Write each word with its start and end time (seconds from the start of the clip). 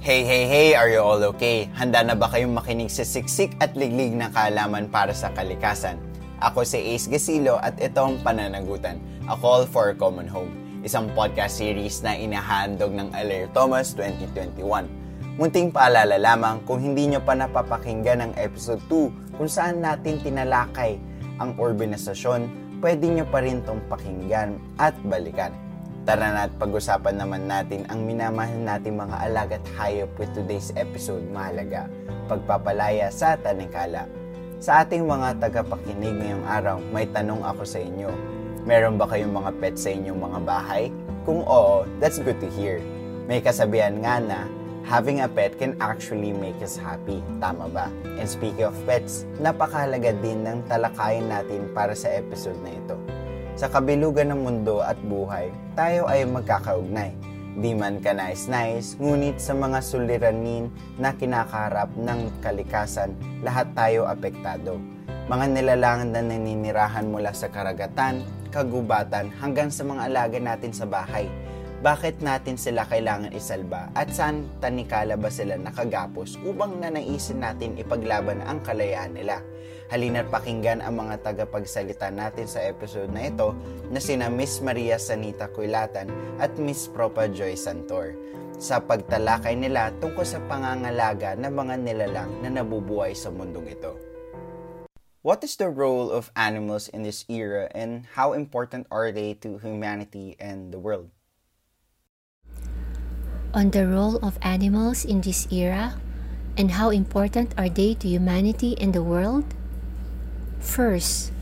Hey, 0.00 0.24
hey, 0.24 0.48
hey! 0.48 0.72
Are 0.72 0.88
you 0.88 1.04
all 1.04 1.20
okay? 1.36 1.68
Handa 1.76 2.00
na 2.00 2.16
ba 2.16 2.24
kayong 2.32 2.56
makinig 2.56 2.88
sa 2.88 3.04
siksik 3.04 3.52
at 3.60 3.76
liglig 3.76 4.16
na 4.16 4.32
kaalaman 4.32 4.88
para 4.88 5.12
sa 5.12 5.28
kalikasan? 5.28 6.00
Ako 6.40 6.64
si 6.64 6.80
Ace 6.96 7.04
Gasilo 7.04 7.60
at 7.60 7.76
ito 7.76 8.00
ang 8.00 8.16
Pananagutan, 8.24 8.96
A 9.28 9.36
Call 9.36 9.68
for 9.68 9.92
a 9.92 9.96
Common 10.00 10.24
Home, 10.24 10.56
isang 10.80 11.12
podcast 11.12 11.60
series 11.60 12.00
na 12.00 12.16
inahandog 12.16 12.96
ng 12.96 13.12
Alair 13.12 13.52
Thomas 13.52 13.92
2021. 13.92 14.88
Munting 15.36 15.68
paalala 15.68 16.16
lamang 16.16 16.64
kung 16.64 16.80
hindi 16.80 17.12
nyo 17.12 17.20
pa 17.20 17.36
napapakinggan 17.36 18.24
ang 18.24 18.32
episode 18.40 18.80
2 18.88 19.36
kung 19.36 19.52
saan 19.52 19.84
natin 19.84 20.16
tinalakay 20.24 20.96
ang 21.44 21.52
urbanisasyon, 21.60 22.48
pwede 22.80 23.04
nyo 23.04 23.28
pa 23.28 23.44
rin 23.44 23.60
tong 23.68 23.84
pakinggan 23.92 24.56
at 24.80 24.96
balikan. 25.04 25.52
Tara 26.10 26.34
na 26.34 26.50
at 26.50 26.54
pag-usapan 26.58 27.22
naman 27.22 27.46
natin 27.46 27.86
ang 27.86 28.02
minamahal 28.02 28.58
nating 28.66 28.98
mga 28.98 29.30
alagat 29.30 29.62
hayop 29.78 30.10
with 30.18 30.26
today's 30.34 30.74
episode 30.74 31.22
mahalaga, 31.30 31.86
pagpapalaya 32.26 33.14
sa 33.14 33.38
tanikala. 33.38 34.10
Sa 34.58 34.82
ating 34.82 35.06
mga 35.06 35.38
tagapakinig 35.38 36.18
ngayong 36.18 36.42
araw, 36.50 36.82
may 36.90 37.06
tanong 37.06 37.46
ako 37.46 37.62
sa 37.62 37.78
inyo. 37.78 38.10
Meron 38.66 38.98
ba 38.98 39.06
kayong 39.06 39.30
mga 39.30 39.50
pets 39.62 39.86
sa 39.86 39.94
inyong 39.94 40.18
mga 40.18 40.38
bahay? 40.42 40.90
Kung 41.22 41.46
oo, 41.46 41.86
that's 42.02 42.18
good 42.18 42.42
to 42.42 42.50
hear. 42.58 42.82
May 43.30 43.38
kasabihan 43.38 44.02
nga 44.02 44.18
na, 44.18 44.50
having 44.82 45.22
a 45.22 45.30
pet 45.30 45.62
can 45.62 45.78
actually 45.78 46.34
make 46.34 46.58
us 46.58 46.74
happy. 46.74 47.22
Tama 47.38 47.70
ba? 47.70 47.86
And 48.18 48.26
speaking 48.26 48.66
of 48.66 48.74
pets, 48.82 49.30
napakahalaga 49.38 50.18
din 50.18 50.42
ng 50.42 50.66
talakayin 50.66 51.30
natin 51.30 51.70
para 51.70 51.94
sa 51.94 52.10
episode 52.10 52.58
na 52.66 52.74
ito. 52.74 52.98
Sa 53.60 53.68
kabilugan 53.68 54.32
ng 54.32 54.40
mundo 54.40 54.80
at 54.80 54.96
buhay, 55.04 55.52
tayo 55.76 56.08
ay 56.08 56.24
magkakaugnay. 56.24 57.12
Di 57.60 57.76
man 57.76 58.00
ka 58.00 58.16
nice-nice, 58.16 58.96
ngunit 58.96 59.36
sa 59.36 59.52
mga 59.52 59.84
suliranin 59.84 60.72
na 60.96 61.12
kinakaharap 61.12 61.92
ng 61.92 62.40
kalikasan, 62.40 63.12
lahat 63.44 63.68
tayo 63.76 64.08
apektado. 64.08 64.80
Mga 65.28 65.44
nilalang 65.52 66.08
na 66.08 66.24
naninirahan 66.24 67.12
mula 67.12 67.36
sa 67.36 67.52
karagatan, 67.52 68.24
kagubatan, 68.48 69.28
hanggang 69.28 69.68
sa 69.68 69.84
mga 69.84 70.08
alaga 70.08 70.40
natin 70.40 70.72
sa 70.72 70.88
bahay. 70.88 71.28
Bakit 71.84 72.24
natin 72.24 72.56
sila 72.56 72.88
kailangan 72.88 73.36
isalba 73.36 73.92
at 73.92 74.08
saan 74.08 74.48
tanikala 74.64 75.20
ba 75.20 75.28
sila 75.28 75.60
nakagapos 75.60 76.40
upang 76.48 76.80
nanaisin 76.80 77.44
natin 77.44 77.76
ipaglaban 77.76 78.40
ang 78.40 78.64
kalayaan 78.64 79.12
nila? 79.12 79.44
Halina't 79.90 80.30
pakinggan 80.30 80.86
ang 80.86 81.02
mga 81.02 81.18
tagapagsalita 81.18 82.14
natin 82.14 82.46
sa 82.46 82.62
episode 82.62 83.10
na 83.10 83.26
ito 83.26 83.58
na 83.90 83.98
sina 83.98 84.30
Miss 84.30 84.62
Maria 84.62 85.02
Sanita 85.02 85.50
Kuilatan 85.50 86.06
at 86.38 86.54
Miss 86.62 86.86
Propa 86.86 87.26
Joy 87.26 87.58
Santor 87.58 88.14
sa 88.54 88.78
pagtalakay 88.78 89.58
nila 89.58 89.90
tungkol 89.98 90.22
sa 90.22 90.38
pangangalaga 90.46 91.34
ng 91.34 91.50
mga 91.50 91.74
nilalang 91.82 92.30
na 92.38 92.62
nabubuhay 92.62 93.18
sa 93.18 93.34
mundong 93.34 93.66
ito. 93.66 93.98
What 95.26 95.42
is 95.42 95.58
the 95.58 95.66
role 95.66 96.14
of 96.14 96.30
animals 96.38 96.86
in 96.86 97.02
this 97.02 97.26
era 97.26 97.66
and 97.74 98.06
how 98.14 98.30
important 98.30 98.86
are 98.94 99.10
they 99.10 99.34
to 99.42 99.58
humanity 99.58 100.38
and 100.38 100.70
the 100.70 100.78
world? 100.78 101.10
On 103.58 103.74
the 103.74 103.90
role 103.90 104.22
of 104.22 104.38
animals 104.46 105.02
in 105.02 105.18
this 105.18 105.50
era 105.50 105.98
and 106.54 106.78
how 106.78 106.94
important 106.94 107.58
are 107.58 107.66
they 107.66 107.98
to 107.98 108.06
humanity 108.06 108.78
and 108.78 108.94
the 108.94 109.02
world? 109.02 109.50
First, 110.60 111.32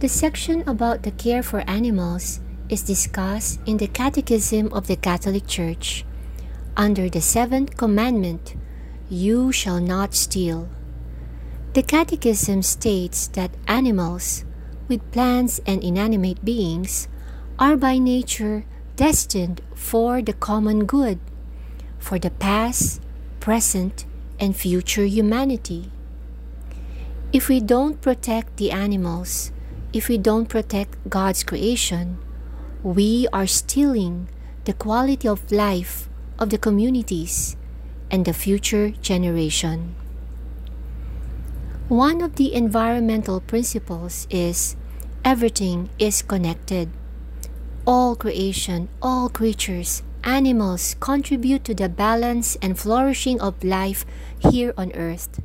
the 0.00 0.08
section 0.08 0.68
about 0.68 1.04
the 1.04 1.12
care 1.12 1.42
for 1.42 1.60
animals 1.70 2.40
is 2.68 2.82
discussed 2.82 3.60
in 3.64 3.76
the 3.76 3.86
Catechism 3.86 4.72
of 4.72 4.86
the 4.88 4.96
Catholic 4.96 5.46
Church 5.46 6.04
under 6.76 7.08
the 7.08 7.20
seventh 7.20 7.76
commandment 7.76 8.54
You 9.08 9.52
shall 9.52 9.80
not 9.80 10.14
steal. 10.14 10.68
The 11.74 11.82
Catechism 11.82 12.62
states 12.62 13.28
that 13.28 13.54
animals, 13.68 14.44
with 14.88 15.10
plants 15.12 15.60
and 15.64 15.82
inanimate 15.84 16.44
beings, 16.44 17.06
are 17.58 17.76
by 17.76 17.98
nature 17.98 18.64
destined 18.96 19.62
for 19.74 20.22
the 20.22 20.32
common 20.32 20.86
good, 20.86 21.20
for 21.98 22.18
the 22.18 22.30
past, 22.30 23.00
present, 23.38 24.06
and 24.40 24.56
future 24.56 25.04
humanity. 25.04 25.90
If 27.32 27.48
we 27.48 27.60
don't 27.60 28.00
protect 28.00 28.56
the 28.56 28.72
animals, 28.72 29.52
if 29.92 30.08
we 30.08 30.18
don't 30.18 30.48
protect 30.48 30.98
God's 31.08 31.44
creation, 31.44 32.18
we 32.82 33.28
are 33.32 33.46
stealing 33.46 34.26
the 34.64 34.72
quality 34.72 35.28
of 35.28 35.52
life 35.52 36.08
of 36.40 36.50
the 36.50 36.58
communities 36.58 37.56
and 38.10 38.24
the 38.24 38.32
future 38.32 38.90
generation. 38.90 39.94
One 41.86 42.20
of 42.20 42.34
the 42.34 42.52
environmental 42.52 43.40
principles 43.40 44.26
is 44.28 44.74
everything 45.24 45.88
is 46.00 46.22
connected. 46.22 46.90
All 47.86 48.16
creation, 48.16 48.88
all 49.00 49.28
creatures, 49.28 50.02
animals 50.24 50.96
contribute 50.98 51.62
to 51.66 51.74
the 51.74 51.88
balance 51.88 52.56
and 52.60 52.76
flourishing 52.76 53.40
of 53.40 53.62
life 53.62 54.04
here 54.40 54.74
on 54.76 54.90
earth. 54.94 55.40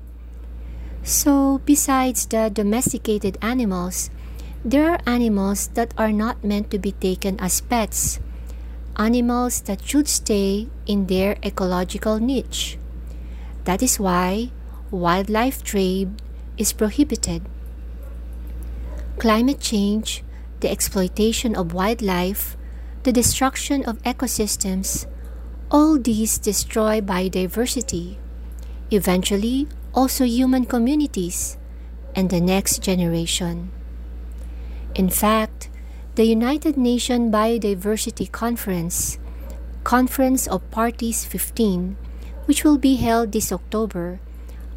So, 1.06 1.62
besides 1.70 2.26
the 2.26 2.50
domesticated 2.50 3.38
animals, 3.40 4.10
there 4.66 4.90
are 4.90 5.06
animals 5.06 5.70
that 5.78 5.94
are 6.00 6.12
not 6.12 6.44
meant 6.44 6.72
to 6.72 6.80
be 6.80 6.94
taken 6.94 7.40
as 7.40 7.62
pets, 7.62 8.20
animals 8.98 9.62
that 9.70 9.86
should 9.86 10.08
stay 10.08 10.66
in 10.88 11.06
their 11.06 11.38
ecological 11.46 12.18
niche. 12.18 12.80
That 13.66 13.84
is 13.84 14.00
why 14.00 14.50
wildlife 14.90 15.64
trade 15.64 16.10
is 16.58 16.74
prohibited. 16.74 17.46
Climate 19.20 19.60
change, 19.60 20.24
the 20.62 20.72
exploitation 20.72 21.54
of 21.56 21.72
wildlife, 21.72 22.58
the 23.04 23.14
destruction 23.14 23.86
of 23.86 24.02
ecosystems, 24.02 25.06
all 25.70 26.00
these 26.00 26.40
destroy 26.40 27.00
biodiversity. 27.00 28.18
Eventually, 28.90 29.68
also 29.96 30.26
human 30.26 30.66
communities, 30.66 31.56
and 32.14 32.30
the 32.30 32.42
next 32.42 32.84
generation. 32.84 33.72
In 34.94 35.10
fact, 35.10 35.70
the 36.16 36.26
United 36.26 36.78
Nations 36.78 37.34
Biodiversity 37.34 38.30
Conference, 38.32 39.18
Conference 39.84 40.48
of 40.48 40.70
Parties 40.70 41.24
15, 41.24 41.96
which 42.44 42.64
will 42.64 42.78
be 42.78 42.96
held 42.96 43.32
this 43.32 43.52
October, 43.52 44.20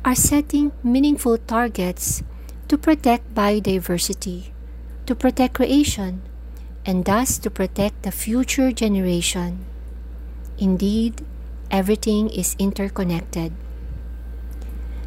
are 0.05 0.15
setting 0.15 0.71
meaningful 0.83 1.37
targets 1.37 2.23
to 2.69 2.79
protect 2.79 3.35
biodiversity, 3.35 4.55
to 5.07 5.15
protect 5.15 5.55
creation, 5.55 6.23
and 6.87 7.05
thus 7.05 7.39
to 7.39 7.51
protect 7.51 8.03
the 8.05 8.13
future 8.13 8.71
generation. 8.71 9.67
Indeed, 10.59 11.27
everything 11.71 12.31
is 12.31 12.55
interconnected. 12.59 13.53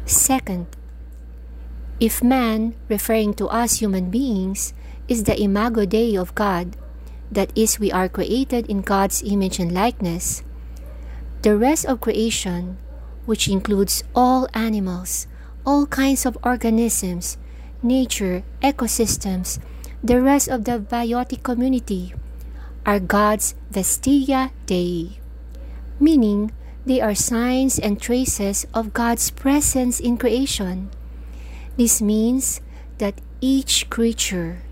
Second, 0.04 0.66
if 2.00 2.22
man, 2.22 2.74
referring 2.88 3.34
to 3.34 3.46
us 3.46 3.78
human 3.78 4.10
beings, 4.10 4.74
is 5.06 5.24
the 5.24 5.40
imago 5.40 5.84
Dei 5.84 6.16
of 6.16 6.34
God, 6.34 6.76
that 7.30 7.52
is, 7.54 7.78
we 7.78 7.90
are 7.92 8.08
created 8.08 8.66
in 8.66 8.82
God's 8.82 9.22
image 9.22 9.58
and 9.58 9.72
likeness, 9.72 10.42
the 11.42 11.56
rest 11.56 11.86
of 11.86 12.00
creation, 12.00 12.76
which 13.24 13.48
includes 13.48 14.04
all 14.14 14.48
animals, 14.54 15.26
all 15.64 15.86
kinds 15.86 16.26
of 16.26 16.38
organisms, 16.42 17.38
nature, 17.82 18.42
ecosystems, 18.62 19.58
the 20.02 20.20
rest 20.20 20.48
of 20.48 20.64
the 20.64 20.78
biotic 20.78 21.42
community, 21.42 22.14
are 22.84 22.98
God's 22.98 23.54
vestia 23.70 24.50
Dei, 24.66 25.20
meaning 26.00 26.50
they 26.84 27.00
are 27.00 27.14
signs 27.14 27.78
and 27.78 28.00
traces 28.00 28.66
of 28.74 28.92
God's 28.92 29.30
presence 29.30 30.00
in 30.00 30.16
creation. 30.16 30.90
This 31.76 32.02
means 32.02 32.60
that 32.98 33.20
each 33.40 33.88
creature 33.88 34.62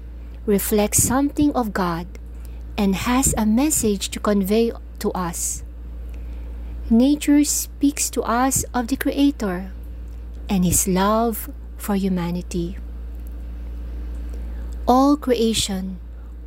reflects 0.47 1.03
something 1.03 1.53
of 1.55 1.73
God 1.73 2.07
and 2.77 2.95
has 2.95 3.35
a 3.37 3.47
message 3.47 4.09
to 4.11 4.21
convey 4.21 4.73
to 4.99 5.11
us. 5.13 5.63
Nature 6.89 7.45
speaks 7.45 8.11
to 8.11 8.23
us 8.23 8.65
of 8.75 8.89
the 8.89 8.97
Creator 8.97 9.71
and 10.49 10.65
His 10.65 10.89
love 10.89 11.51
for 11.77 11.95
humanity. 11.95 12.79
All 14.89 15.17
creation, 15.17 16.01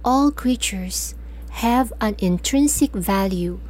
all 0.04 0.32
creatures 0.32 1.16
have 1.64 1.94
an 2.02 2.16
intrinsic 2.20 2.92
value 2.92 3.62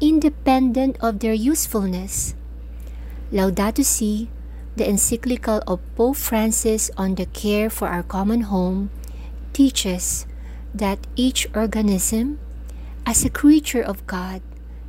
independent 0.00 0.96
of 1.00 1.20
their 1.20 1.32
usefulness. 1.32 2.34
Laudato 3.32 3.84
Si, 3.84 4.28
the 4.76 4.88
encyclical 4.88 5.62
of 5.66 5.80
Pope 5.96 6.16
Francis 6.16 6.90
on 6.96 7.14
the 7.14 7.26
care 7.26 7.70
for 7.70 7.88
our 7.88 8.02
common 8.02 8.42
home, 8.42 8.90
teaches 9.52 10.26
that 10.74 11.06
each 11.16 11.46
organism, 11.54 12.38
as 13.06 13.24
a 13.24 13.30
creature 13.30 13.82
of 13.82 14.06
God, 14.06 14.42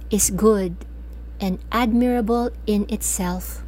is 0.10 0.30
good 0.30 0.76
and 1.40 1.60
admirable 1.72 2.50
in 2.66 2.86
itself. 2.90 3.64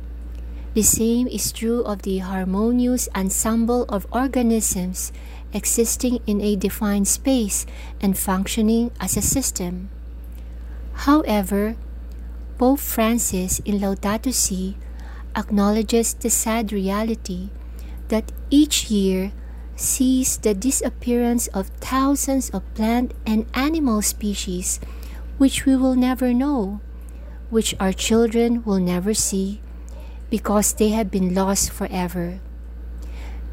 The 0.74 0.84
same 0.84 1.28
is 1.28 1.52
true 1.52 1.82
of 1.82 2.04
the 2.04 2.20
harmonious 2.20 3.10
ensemble 3.16 3.86
of 3.90 4.06
organisms 4.12 5.12
existing 5.54 6.20
in 6.28 6.42
a 6.42 6.56
defined 6.56 7.08
space 7.08 7.66
and 8.00 8.18
functioning 8.18 8.92
as 9.00 9.18
a 9.18 9.22
system. 9.22 9.90
However, 11.06 11.76
Pope 12.58 12.80
Francis 12.80 13.60
in 13.66 13.78
Laudato 13.80 14.34
Si 14.34 14.78
acknowledges 15.36 16.16
the 16.16 16.30
sad 16.30 16.74
reality 16.74 17.50
that 18.10 18.32
each 18.50 18.90
year 18.90 19.32
sees 19.76 20.38
the 20.38 20.56
disappearance 20.56 21.46
of 21.54 21.70
thousands 21.78 22.50
of 22.50 22.66
plant 22.74 23.14
and 23.28 23.46
animal 23.54 24.02
species 24.02 24.80
which 25.38 25.66
we 25.66 25.76
will 25.76 25.94
never 25.94 26.34
know, 26.34 26.82
which 27.52 27.76
our 27.80 27.94
children 27.94 28.64
will 28.66 28.80
never 28.80 29.14
see, 29.14 29.62
because 30.32 30.74
they 30.74 30.90
have 30.90 31.12
been 31.12 31.36
lost 31.36 31.70
forever. 31.70 32.40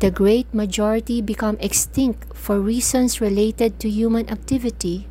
The 0.00 0.10
great 0.10 0.48
majority 0.52 1.20
become 1.20 1.58
extinct 1.60 2.34
for 2.34 2.58
reasons 2.58 3.20
related 3.20 3.78
to 3.80 3.90
human 3.90 4.30
activity. 4.30 5.08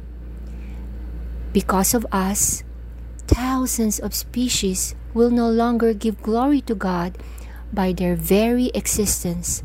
Because 1.53 1.93
of 1.93 2.05
us, 2.11 2.63
thousands 3.27 3.99
of 3.99 4.15
species 4.15 4.95
will 5.13 5.29
no 5.29 5.47
longer 5.47 5.93
give 5.93 6.23
glory 6.23 6.61
to 6.61 6.73
God 6.73 7.15
by 7.71 7.93
their 7.93 8.15
very 8.15 8.71
existence, 8.73 9.61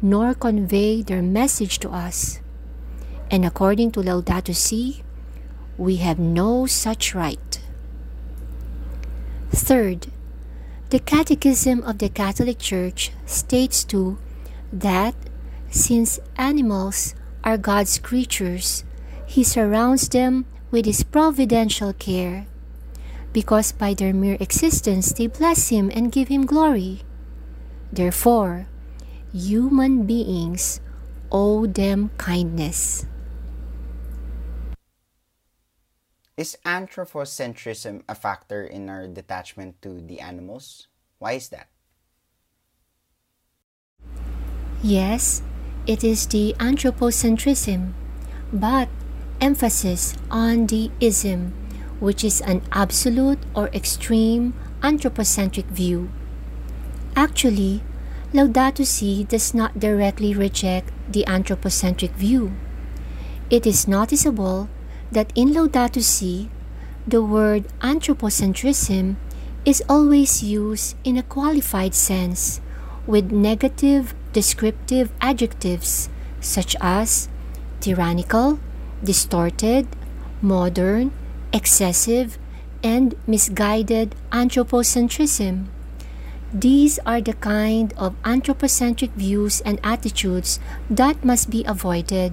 nor 0.00 0.32
convey 0.32 1.02
their 1.02 1.20
message 1.20 1.78
to 1.80 1.90
us. 1.90 2.40
And 3.30 3.44
according 3.44 3.92
to 3.92 4.00
Laudato 4.00 4.54
Si, 4.54 5.04
we 5.76 5.96
have 5.96 6.18
no 6.18 6.64
such 6.64 7.14
right. 7.14 7.60
Third, 9.50 10.08
the 10.88 11.00
Catechism 11.00 11.82
of 11.82 11.98
the 11.98 12.08
Catholic 12.08 12.58
Church 12.58 13.12
states 13.26 13.84
too 13.84 14.16
that 14.72 15.14
since 15.70 16.18
animals 16.36 17.14
are 17.44 17.58
God's 17.58 17.98
creatures, 17.98 18.84
He 19.26 19.44
surrounds 19.44 20.08
them 20.08 20.46
with 20.76 20.84
His 20.84 21.00
providential 21.00 21.96
care, 21.96 22.44
because 23.32 23.72
by 23.72 23.96
their 23.96 24.12
mere 24.12 24.36
existence 24.44 25.08
they 25.16 25.24
bless 25.24 25.72
Him 25.72 25.88
and 25.88 26.12
give 26.12 26.28
Him 26.28 26.44
glory. 26.44 27.00
Therefore, 27.88 28.68
human 29.32 30.04
beings 30.04 30.84
owe 31.32 31.64
them 31.64 32.12
kindness. 32.20 33.08
Is 36.36 36.60
anthropocentrism 36.68 38.04
a 38.04 38.12
factor 38.12 38.60
in 38.60 38.92
our 38.92 39.08
detachment 39.08 39.80
to 39.80 40.04
the 40.04 40.20
animals? 40.20 40.92
Why 41.16 41.40
is 41.40 41.48
that? 41.56 41.72
Yes, 44.84 45.40
it 45.88 46.04
is 46.04 46.28
the 46.28 46.52
anthropocentrism, 46.60 47.96
but 48.52 48.92
emphasis 49.40 50.14
on 50.30 50.66
the 50.66 50.90
ism, 51.00 51.52
which 52.00 52.24
is 52.24 52.40
an 52.40 52.62
absolute 52.72 53.38
or 53.54 53.68
extreme 53.68 54.54
anthropocentric 54.82 55.66
view. 55.66 56.10
Actually, 57.14 57.82
Laudato 58.32 58.84
Si 58.84 59.24
does 59.24 59.54
not 59.54 59.80
directly 59.80 60.34
reject 60.34 60.92
the 61.08 61.26
anthropocentric 61.26 62.12
view. 62.12 62.52
It 63.48 63.66
is 63.66 63.88
noticeable 63.88 64.68
that 65.12 65.32
in 65.34 65.52
Laudato 65.54 66.02
Si, 66.02 66.50
the 67.06 67.22
word 67.22 67.68
anthropocentrism 67.80 69.16
is 69.64 69.82
always 69.88 70.42
used 70.42 70.96
in 71.04 71.16
a 71.16 71.22
qualified 71.22 71.94
sense 71.94 72.60
with 73.06 73.30
negative 73.30 74.14
descriptive 74.32 75.12
adjectives 75.20 76.08
such 76.40 76.76
as 76.80 77.28
tyrannical, 77.80 78.58
distorted, 79.02 79.86
modern, 80.42 81.12
excessive, 81.52 82.38
and 82.82 83.14
misguided 83.26 84.14
anthropocentrism. 84.30 85.66
These 86.52 86.98
are 87.04 87.20
the 87.20 87.34
kind 87.34 87.92
of 87.96 88.14
anthropocentric 88.24 89.10
views 89.12 89.60
and 89.60 89.80
attitudes 89.82 90.60
that 90.88 91.24
must 91.24 91.50
be 91.50 91.64
avoided. 91.64 92.32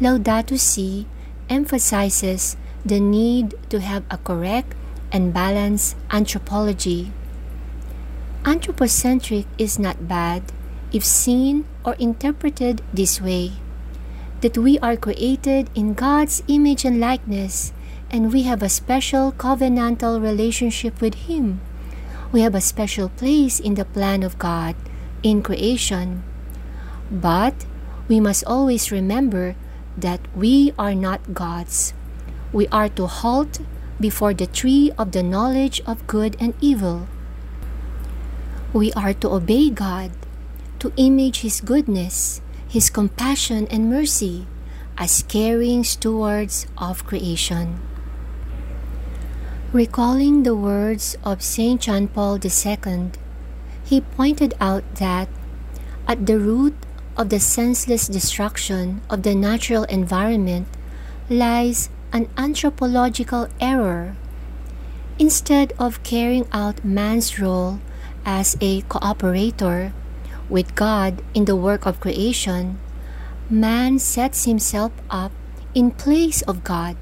Laudato 0.00 0.58
Si 0.58 1.06
emphasizes 1.48 2.56
the 2.84 3.00
need 3.00 3.54
to 3.70 3.80
have 3.80 4.04
a 4.10 4.18
correct 4.18 4.74
and 5.10 5.32
balanced 5.32 5.96
anthropology. 6.10 7.12
Anthropocentric 8.44 9.46
is 9.56 9.78
not 9.78 10.08
bad 10.08 10.42
if 10.92 11.04
seen 11.04 11.64
or 11.84 11.94
interpreted 11.94 12.82
this 12.92 13.20
way 13.20 13.52
that 14.42 14.58
we 14.58 14.78
are 14.80 14.96
created 14.96 15.70
in 15.74 15.94
God's 15.94 16.42
image 16.46 16.84
and 16.84 17.00
likeness, 17.00 17.72
and 18.10 18.32
we 18.32 18.42
have 18.42 18.62
a 18.62 18.68
special 18.68 19.32
covenantal 19.32 20.20
relationship 20.20 21.00
with 21.00 21.30
Him. 21.30 21.62
We 22.30 22.42
have 22.42 22.54
a 22.54 22.60
special 22.60 23.08
place 23.08 23.58
in 23.58 23.74
the 23.74 23.86
plan 23.86 24.22
of 24.22 24.38
God 24.38 24.74
in 25.22 25.42
creation. 25.42 26.22
But 27.10 27.64
we 28.08 28.20
must 28.20 28.44
always 28.44 28.92
remember 28.92 29.54
that 29.96 30.20
we 30.34 30.74
are 30.78 30.94
not 30.94 31.32
gods. 31.32 31.94
We 32.52 32.68
are 32.68 32.88
to 33.00 33.06
halt 33.06 33.60
before 34.00 34.34
the 34.34 34.46
tree 34.46 34.90
of 34.98 35.12
the 35.12 35.22
knowledge 35.22 35.80
of 35.86 36.06
good 36.06 36.36
and 36.40 36.52
evil. 36.60 37.06
We 38.72 38.92
are 38.92 39.14
to 39.14 39.30
obey 39.30 39.70
God, 39.70 40.10
to 40.80 40.92
image 40.96 41.40
His 41.40 41.60
goodness, 41.60 42.41
His 42.72 42.88
compassion 42.88 43.68
and 43.68 43.90
mercy 43.90 44.46
as 44.96 45.22
caring 45.28 45.84
stewards 45.84 46.64
of 46.78 47.04
creation. 47.04 47.82
Recalling 49.74 50.42
the 50.42 50.56
words 50.56 51.18
of 51.22 51.42
St. 51.42 51.82
John 51.82 52.08
Paul 52.08 52.40
II, 52.40 53.12
he 53.84 54.00
pointed 54.00 54.54
out 54.58 54.84
that 54.96 55.28
at 56.08 56.24
the 56.24 56.38
root 56.40 56.72
of 57.14 57.28
the 57.28 57.40
senseless 57.40 58.08
destruction 58.08 59.02
of 59.10 59.22
the 59.22 59.34
natural 59.34 59.84
environment 59.92 60.66
lies 61.28 61.90
an 62.10 62.30
anthropological 62.38 63.48
error. 63.60 64.16
Instead 65.18 65.74
of 65.78 66.02
carrying 66.02 66.48
out 66.52 66.82
man's 66.82 67.38
role 67.38 67.80
as 68.24 68.56
a 68.62 68.80
cooperator 68.88 69.92
with 70.52 70.76
God 70.76 71.24
in 71.32 71.46
the 71.48 71.56
work 71.56 71.86
of 71.88 71.98
creation, 71.98 72.76
man 73.48 73.98
sets 73.98 74.44
himself 74.44 74.92
up 75.08 75.32
in 75.74 75.90
place 75.90 76.42
of 76.42 76.62
God 76.62 76.94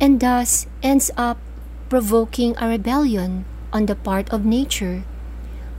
and 0.00 0.18
thus 0.18 0.66
ends 0.82 1.10
up 1.16 1.36
provoking 1.90 2.56
a 2.56 2.66
rebellion 2.66 3.44
on 3.72 3.84
the 3.84 3.94
part 3.94 4.32
of 4.32 4.48
nature, 4.48 5.04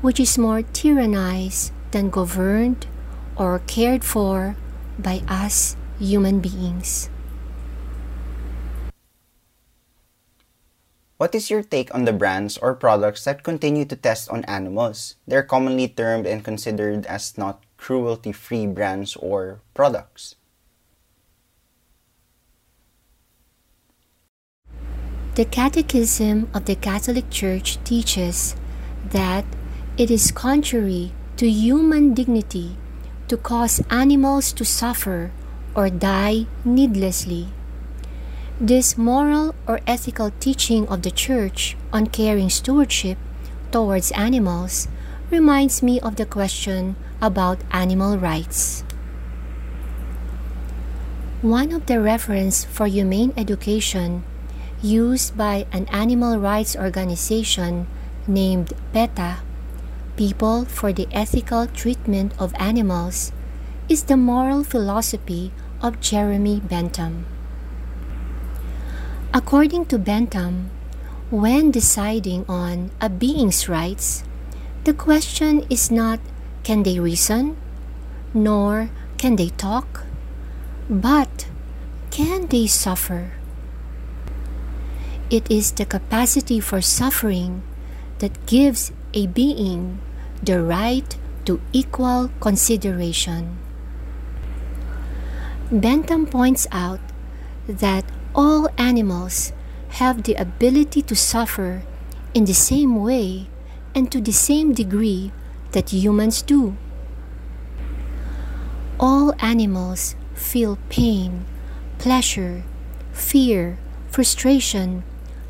which 0.05 0.19
is 0.19 0.37
more 0.37 0.61
tyrannized 0.61 1.73
than 1.89 2.13
governed 2.13 2.85
or 3.35 3.57
cared 3.65 4.05
for 4.05 4.55
by 4.99 5.25
us 5.27 5.75
human 5.97 6.39
beings. 6.39 7.09
What 11.23 11.31
is 11.39 11.47
your 11.47 11.63
take 11.63 11.87
on 11.95 12.03
the 12.03 12.11
brands 12.11 12.59
or 12.59 12.75
products 12.75 13.23
that 13.23 13.47
continue 13.47 13.87
to 13.87 13.95
test 13.95 14.27
on 14.27 14.43
animals? 14.43 15.15
They're 15.23 15.47
commonly 15.47 15.87
termed 15.87 16.27
and 16.27 16.43
considered 16.43 17.07
as 17.07 17.37
not 17.37 17.63
cruelty 17.79 18.35
free 18.35 18.67
brands 18.67 19.15
or 19.15 19.63
products. 19.73 20.35
The 25.39 25.47
Catechism 25.47 26.51
of 26.51 26.67
the 26.67 26.75
Catholic 26.75 27.31
Church 27.31 27.79
teaches 27.87 28.59
that 29.15 29.47
it 29.95 30.11
is 30.11 30.27
contrary 30.27 31.15
to 31.39 31.47
human 31.47 32.13
dignity 32.13 32.75
to 33.31 33.39
cause 33.39 33.79
animals 33.89 34.51
to 34.59 34.67
suffer 34.67 35.31
or 35.71 35.87
die 35.87 36.51
needlessly. 36.67 37.47
This 38.61 38.97
moral 38.97 39.55
or 39.65 39.81
ethical 39.87 40.29
teaching 40.39 40.87
of 40.87 41.01
the 41.01 41.09
Church 41.09 41.75
on 41.91 42.07
caring 42.07 42.51
stewardship 42.51 43.17
towards 43.71 44.11
animals 44.11 44.87
reminds 45.31 45.81
me 45.81 45.99
of 45.99 46.17
the 46.17 46.25
question 46.25 46.95
about 47.19 47.57
animal 47.71 48.17
rights. 48.17 48.83
One 51.41 51.73
of 51.73 51.87
the 51.87 51.99
reference 51.99 52.63
for 52.63 52.85
humane 52.85 53.33
education 53.35 54.23
used 54.83 55.35
by 55.35 55.65
an 55.73 55.89
animal 55.89 56.37
rights 56.37 56.75
organization 56.75 57.87
named 58.27 58.71
PETA 58.93 59.41
People 60.15 60.65
for 60.65 60.93
the 60.93 61.07
Ethical 61.11 61.65
Treatment 61.65 62.33
of 62.37 62.53
Animals 62.61 63.31
is 63.89 64.03
the 64.03 64.15
moral 64.15 64.63
philosophy 64.63 65.51
of 65.81 65.99
Jeremy 65.99 66.61
Bentham. 66.61 67.25
According 69.33 69.85
to 69.89 69.97
Bentham, 69.97 70.69
When 71.33 71.71
deciding 71.71 72.45
on 72.45 72.91
a 73.01 73.09
being's 73.09 73.65
rights, 73.67 74.21
the 74.83 74.93
question 74.93 75.65
is 75.73 75.89
not 75.89 76.19
can 76.61 76.83
they 76.83 76.99
reason, 76.99 77.57
nor 78.35 78.93
can 79.17 79.35
they 79.35 79.49
talk, 79.49 80.05
but 80.87 81.49
can 82.11 82.45
they 82.53 82.67
suffer? 82.67 83.33
It 85.31 85.49
is 85.49 85.71
the 85.71 85.89
capacity 85.89 86.59
for 86.59 86.85
suffering 86.85 87.63
that 88.19 88.45
gives 88.45 88.93
a 89.15 89.25
being 89.25 89.97
the 90.43 90.61
right 90.61 91.09
to 91.45 91.59
equal 91.73 92.29
consideration. 92.39 93.57
Bentham 95.71 96.27
points 96.27 96.67
out 96.71 97.01
that 97.65 98.02
all 98.35 98.67
animals 98.77 99.53
have 99.99 100.23
the 100.23 100.33
ability 100.35 101.01
to 101.03 101.15
suffer 101.15 101.83
in 102.33 102.45
the 102.45 102.53
same 102.53 103.01
way 103.01 103.47
and 103.93 104.11
to 104.11 104.19
the 104.19 104.31
same 104.33 104.73
degree 104.73 105.31
that 105.71 105.93
humans 105.93 106.41
do. 106.41 106.75
All 108.99 109.33
animals 109.39 110.15
feel 110.33 110.77
pain, 110.89 111.45
pleasure, 111.99 112.63
fear, 113.11 113.77
frustration, 114.09 115.03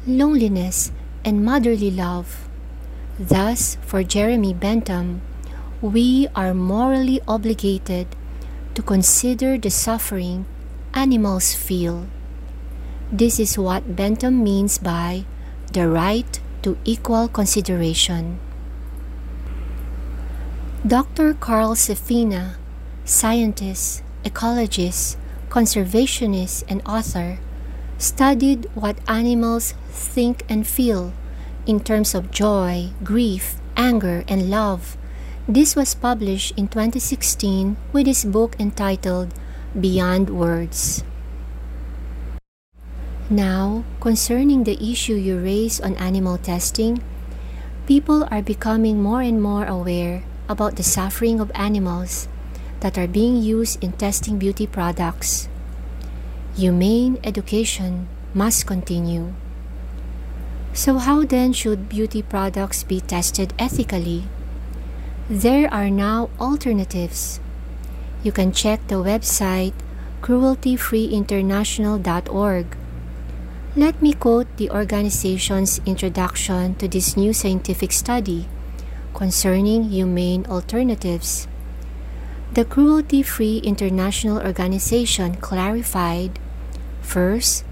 loneliness, 0.05 0.91
and 1.23 1.43
motherly 1.43 1.91
love. 1.91 2.49
Thus, 3.17 3.77
for 3.81 4.03
Jeremy 4.03 4.53
Bentham, 4.53 5.21
we 5.81 6.27
are 6.35 6.53
morally 6.53 7.21
obligated 7.27 8.07
to 8.75 8.81
consider 8.81 9.57
the 9.57 9.69
suffering 9.69 10.45
animals 10.93 11.53
feel. 11.53 12.07
This 13.13 13.39
is 13.39 13.59
what 13.59 13.95
Bentham 13.95 14.43
means 14.43 14.79
by 14.79 15.25
the 15.71 15.87
right 15.87 16.41
to 16.63 16.79
equal 16.83 17.27
consideration. 17.27 18.39
Dr. 20.81 21.35
Carl 21.35 21.75
Safina, 21.75 22.55
scientist, 23.05 24.01
ecologist, 24.25 25.17
conservationist, 25.49 26.63
and 26.67 26.81
author, 26.89 27.37
studied 27.99 28.65
what 28.73 28.97
animals 29.07 29.75
think 29.89 30.41
and 30.49 30.65
feel 30.65 31.13
in 31.67 31.81
terms 31.81 32.15
of 32.15 32.31
joy, 32.31 32.89
grief, 33.03 33.61
anger, 33.77 34.23
and 34.27 34.49
love. 34.49 34.97
This 35.47 35.75
was 35.75 35.93
published 35.93 36.57
in 36.57 36.67
2016 36.67 37.77
with 37.93 38.07
his 38.07 38.25
book 38.25 38.55
entitled 38.57 39.35
Beyond 39.79 40.31
Words. 40.31 41.03
Now, 43.33 43.81
concerning 43.99 44.63
the 44.63 44.77
issue 44.77 45.17
you 45.17 45.41
raised 45.41 45.81
on 45.81 45.97
animal 45.97 46.37
testing, 46.37 47.01
people 47.89 48.29
are 48.29 48.45
becoming 48.45 49.01
more 49.01 49.25
and 49.25 49.41
more 49.41 49.65
aware 49.65 50.21
about 50.47 50.75
the 50.75 50.85
suffering 50.85 51.39
of 51.39 51.49
animals 51.55 52.27
that 52.81 52.95
are 52.95 53.07
being 53.09 53.41
used 53.41 53.83
in 53.83 53.93
testing 53.93 54.37
beauty 54.37 54.67
products. 54.67 55.49
Humane 56.53 57.17
education 57.23 58.07
must 58.35 58.67
continue. 58.67 59.33
So, 60.77 60.99
how 61.01 61.25
then 61.25 61.53
should 61.53 61.89
beauty 61.89 62.21
products 62.21 62.83
be 62.85 63.01
tested 63.01 63.51
ethically? 63.57 64.29
There 65.27 65.73
are 65.73 65.89
now 65.89 66.29
alternatives. 66.39 67.39
You 68.21 68.31
can 68.31 68.51
check 68.53 68.85
the 68.85 69.01
website 69.01 69.73
crueltyfreeinternational.org. 70.21 72.82
Let 73.75 74.03
me 74.03 74.13
quote 74.13 74.45
the 74.57 74.69
organization's 74.69 75.81
introduction 75.83 76.75
to 76.75 76.87
this 76.87 77.17
new 77.17 77.33
scientific 77.33 77.91
study 77.91 78.45
concerning 79.15 79.89
humane 79.89 80.45
alternatives. 80.45 81.47
The 82.53 82.65
Cruelty 82.65 83.23
Free 83.23 83.57
International 83.65 84.37
Organization 84.45 85.41
clarified 85.41 86.37
first, 87.01 87.65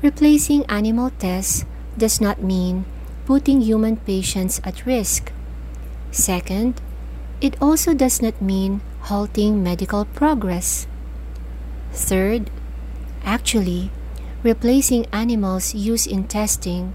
replacing 0.00 0.64
animal 0.64 1.12
tests 1.18 1.66
does 1.98 2.22
not 2.22 2.42
mean 2.42 2.86
putting 3.26 3.60
human 3.60 3.98
patients 3.98 4.62
at 4.64 4.86
risk. 4.86 5.30
Second, 6.10 6.80
it 7.42 7.60
also 7.60 7.92
does 7.92 8.22
not 8.22 8.40
mean 8.40 8.80
halting 9.12 9.62
medical 9.62 10.06
progress. 10.06 10.86
Third, 11.92 12.48
actually, 13.26 13.90
replacing 14.44 15.06
animals 15.10 15.74
used 15.74 16.06
in 16.06 16.28
testing 16.28 16.92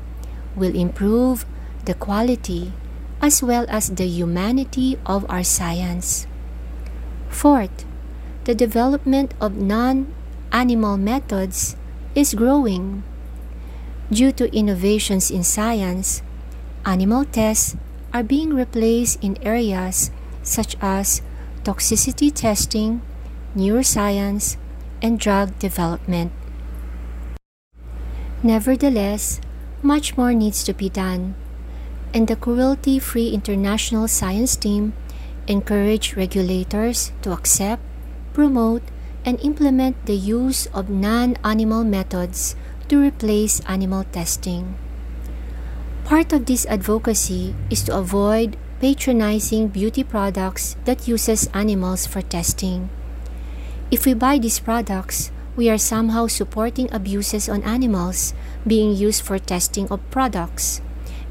will 0.56 0.75
improve 0.75 1.46
the 1.86 1.94
quality 1.96 2.72
as 3.22 3.41
well 3.44 3.65
as 3.68 3.89
the 3.89 4.06
humanity 4.06 4.98
of 5.06 5.25
our 5.27 5.44
science. 5.44 6.27
Fourth, 7.27 7.86
the 8.46 8.56
development 8.56 9.34
of 9.41 9.58
non 9.58 10.13
animal 10.53 10.96
methods 10.96 11.75
is 12.15 12.34
growing. 12.34 13.03
Due 14.12 14.32
to 14.32 14.50
innovations 14.56 15.29
in 15.29 15.44
science, 15.44 16.22
animal 16.86 17.25
tests 17.25 17.75
are 18.13 18.24
being 18.24 18.53
replaced 18.53 19.22
in 19.22 19.38
areas 19.41 20.10
such 20.41 20.77
as 20.82 21.22
toxicity 21.63 22.34
testing, 22.34 23.01
neuroscience, 23.56 24.58
and 25.01 25.20
drug 25.20 25.58
development. 25.60 26.32
Nevertheless, 28.41 29.41
much 29.84 30.15
more 30.15 30.34
needs 30.34 30.63
to 30.63 30.74
be 30.74 30.88
done, 30.88 31.36
and 32.13 32.27
the 32.27 32.38
Cruelty 32.38 32.98
Free 32.98 33.36
International 33.36 34.08
Science 34.08 34.55
Team 34.55 34.93
encourage 35.48 36.15
regulators 36.15 37.12
to 37.22 37.34
accept, 37.34 37.84
promote, 38.31 38.84
and 39.25 39.39
implement 39.41 40.05
the 40.05 40.15
use 40.15 40.67
of 40.67 40.89
non 40.89 41.36
animal 41.43 41.84
methods 41.84 42.55
to 42.88 43.01
replace 43.01 43.60
animal 43.67 44.05
testing. 44.15 44.79
Part 46.05 46.31
of 46.31 46.46
this 46.46 46.65
advocacy 46.67 47.53
is 47.69 47.84
to 47.84 47.98
avoid 47.98 48.55
patronizing 48.79 49.67
beauty 49.67 50.03
products 50.03 50.77
that 50.86 51.08
uses 51.08 51.51
animals 51.53 52.08
for 52.08 52.22
testing. 52.22 52.89
If 53.91 54.05
we 54.05 54.13
buy 54.13 54.39
these 54.39 54.60
products, 54.60 55.31
we 55.60 55.68
are 55.68 55.78
somehow 55.78 56.24
supporting 56.24 56.88
abuses 56.96 57.50
on 57.51 57.60
animals 57.68 58.32
being 58.66 58.96
used 58.96 59.20
for 59.20 59.36
testing 59.36 59.92
of 59.92 60.00
products. 60.10 60.80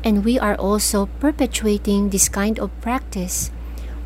And 0.05 0.23
we 0.23 0.39
are 0.39 0.55
also 0.55 1.09
perpetuating 1.17 2.11
this 2.11 2.29
kind 2.29 2.61
of 2.61 2.69
practice 2.85 3.49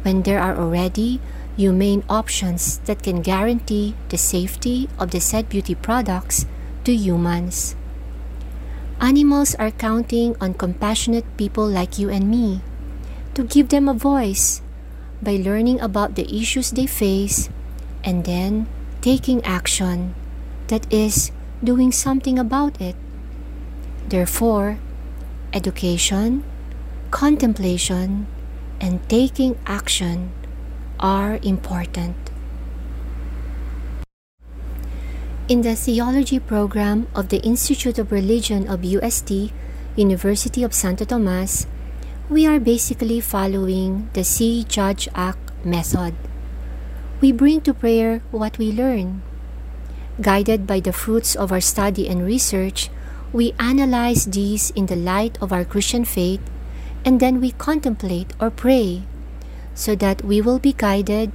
when 0.07 0.23
there 0.23 0.39
are 0.39 0.55
already 0.55 1.19
humane 1.59 2.07
options 2.09 2.79
that 2.87 3.03
can 3.03 3.21
guarantee 3.21 3.97
the 4.11 4.17
safety 4.17 4.89
of 4.97 5.11
the 5.11 5.19
said 5.19 5.49
beauty 5.49 5.75
products 5.75 6.47
to 6.85 6.95
humans. 6.95 7.75
Animals 9.01 9.57
are 9.57 9.75
counting 9.75 10.37
on 10.41 10.55
compassionate 10.55 11.27
people 11.37 11.67
like 11.67 11.99
you 11.99 12.09
and 12.09 12.31
me 12.31 12.63
to 13.35 13.43
give 13.43 13.75
them 13.75 13.89
a 13.89 13.99
voice 13.99 14.63
by 15.21 15.35
learning 15.35 15.81
about 15.81 16.15
the 16.15 16.31
issues 16.31 16.71
they 16.71 16.87
face 16.87 17.51
and 18.05 18.23
then 18.23 18.71
taking 19.03 19.45
action, 19.45 20.15
that 20.69 20.87
is, 20.93 21.33
doing 21.63 21.91
something 21.91 22.39
about 22.39 22.81
it. 22.81 22.95
Therefore, 24.09 24.79
education, 25.53 26.45
contemplation, 27.11 28.27
and 28.81 29.03
taking 29.09 29.59
action 29.67 30.33
are 30.99 31.39
important. 31.43 32.17
In 35.49 35.63
the 35.63 35.75
theology 35.75 36.39
program 36.39 37.09
of 37.15 37.29
the 37.29 37.43
Institute 37.43 37.99
of 37.99 38.13
Religion 38.13 38.69
of 38.69 38.85
UST, 38.85 39.53
University 39.97 40.63
of 40.63 40.73
Santo 40.73 41.05
Tomas, 41.05 41.67
we 42.31 42.47
are 42.47 42.61
basically 42.61 43.21
following 43.21 44.09
the 44.15 44.23
See 44.23 44.65
Judge 44.65 45.09
Act 45.15 45.51
method. 45.67 46.15
We 47.23 47.31
bring 47.31 47.61
to 47.63 47.73
prayer 47.73 48.19
what 48.33 48.59
we 48.59 48.73
learn. 48.73 49.23
Guided 50.21 50.67
by 50.67 50.81
the 50.81 50.93
fruits 50.93 51.37
of 51.37 51.53
our 51.53 51.61
study 51.61 52.09
and 52.09 52.27
research, 52.27 52.91
we 53.33 53.55
analyze 53.61 54.27
these 54.27 54.75
in 54.75 54.87
the 54.87 54.99
light 54.99 55.39
of 55.41 55.53
our 55.53 55.65
Christian 55.65 56.05
faith 56.05 56.43
and 57.05 57.21
then 57.21 57.41
we 57.41 57.53
contemplate 57.53 58.35
or 58.41 58.51
pray 58.51 59.05
so 59.73 59.95
that 59.95 60.25
we 60.25 60.41
will 60.41 60.59
be 60.59 60.75
guided, 60.75 61.31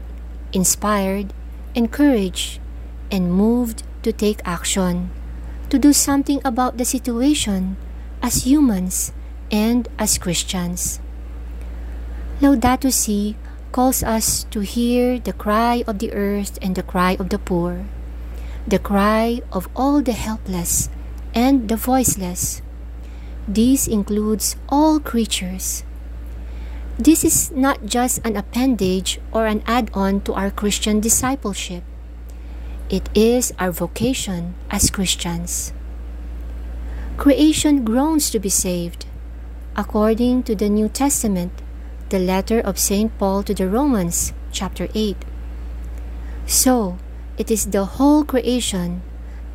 inspired, 0.51 1.31
encouraged, 1.73 2.59
and 3.09 3.31
moved 3.31 3.83
to 4.03 4.11
take 4.11 4.43
action, 4.43 5.09
to 5.69 5.79
do 5.79 5.93
something 5.93 6.41
about 6.43 6.75
the 6.75 6.85
situation 6.85 7.77
as 8.21 8.43
humans 8.43 9.13
and 9.49 9.87
as 9.97 10.17
Christians. 10.17 10.99
Laudato 12.41 12.91
Si 12.91 13.37
calls 13.77 14.01
us 14.01 14.41
to 14.49 14.65
hear 14.65 15.19
the 15.21 15.37
cry 15.37 15.85
of 15.85 15.99
the 16.01 16.09
earth 16.09 16.57
and 16.65 16.73
the 16.73 16.81
cry 16.81 17.13
of 17.21 17.29
the 17.29 17.37
poor, 17.37 17.85
the 18.65 18.81
cry 18.81 19.39
of 19.53 19.69
all 19.77 20.01
the 20.01 20.17
helpless 20.17 20.89
and 21.35 21.69
the 21.69 21.77
voiceless. 21.77 22.63
This 23.47 23.85
includes 23.85 24.55
all 24.67 24.99
creatures. 24.99 25.85
This 26.97 27.23
is 27.23 27.51
not 27.51 27.85
just 27.85 28.17
an 28.25 28.35
appendage 28.35 29.21
or 29.29 29.45
an 29.45 29.61
add 29.67 29.93
on 29.93 30.25
to 30.25 30.33
our 30.33 30.49
Christian 30.49 30.97
discipleship. 30.97 31.83
It 32.89 33.05
is 33.13 33.53
our 33.59 33.69
vocation 33.69 34.55
as 34.73 34.89
Christians. 34.89 35.71
Creation 37.15 37.85
groans 37.85 38.33
to 38.33 38.39
be 38.39 38.49
saved. 38.49 39.05
According 39.75 40.49
to 40.49 40.55
the 40.55 40.65
New 40.65 40.89
Testament, 40.89 41.53
the 42.09 42.19
letter 42.19 42.59
of 42.59 42.79
St. 42.79 43.11
Paul 43.17 43.43
to 43.43 43.53
the 43.53 43.67
Romans, 43.67 44.33
chapter 44.51 44.87
8. 44.93 45.17
So, 46.45 46.97
it 47.37 47.51
is 47.51 47.67
the 47.67 47.99
whole 47.99 48.23
creation, 48.23 49.01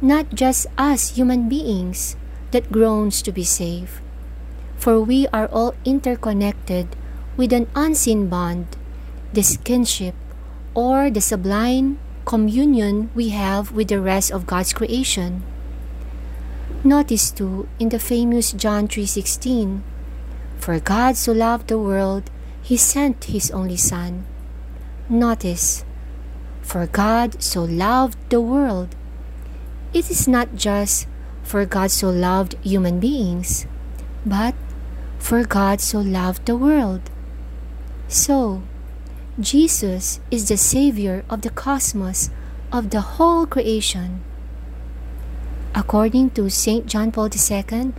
not 0.01 0.35
just 0.35 0.67
us 0.77 1.17
human 1.17 1.49
beings, 1.49 2.17
that 2.51 2.71
groans 2.71 3.23
to 3.23 3.33
be 3.33 3.45
saved. 3.45 4.01
For 4.77 5.01
we 5.01 5.27
are 5.29 5.47
all 5.47 5.75
interconnected 5.85 6.95
with 7.37 7.53
an 7.53 7.67
unseen 7.75 8.29
bond, 8.29 8.77
the 9.33 9.43
kinship, 9.65 10.15
or 10.75 11.11
the 11.11 11.21
sublime 11.21 11.99
communion 12.25 13.11
we 13.15 13.31
have 13.31 13.73
with 13.73 13.89
the 13.89 14.01
rest 14.01 14.31
of 14.31 14.47
God's 14.47 14.73
creation. 14.73 15.43
Notice 16.85 17.31
too 17.31 17.69
in 17.79 17.89
the 17.89 17.99
famous 17.99 18.53
John 18.53 18.87
3:16, 18.89 19.83
For 20.59 20.79
God 20.79 21.17
so 21.17 21.33
loved 21.33 21.69
the 21.69 21.79
world, 21.79 22.31
he 22.63 22.77
sent 22.77 23.25
his 23.25 23.51
only 23.51 23.77
son. 23.77 24.25
Notice, 25.09 25.85
for 26.63 26.87
God 26.87 27.43
so 27.43 27.65
loved 27.65 28.17
the 28.31 28.41
world. 28.41 28.95
It 29.93 30.11
is 30.11 30.27
not 30.27 30.55
just 30.55 31.07
for 31.43 31.67
God 31.67 31.91
so 31.91 32.09
loved 32.09 32.55
human 32.63 33.01
beings, 33.01 33.67
but 34.25 34.55
for 35.19 35.45
God 35.45 35.81
so 35.81 36.01
loved 36.01 36.47
the 36.47 36.57
world. 36.57 37.11
So, 38.09 38.63
Jesus 39.41 40.21
is 40.31 40.49
the 40.49 40.57
Savior 40.57 41.25
of 41.29 41.43
the 41.43 41.51
cosmos, 41.51 42.31
of 42.71 42.91
the 42.91 43.19
whole 43.19 43.45
creation. 43.45 44.23
According 45.75 46.31
to 46.31 46.49
St. 46.49 46.87
John 46.87 47.11
Paul 47.11 47.29
II, 47.33 47.93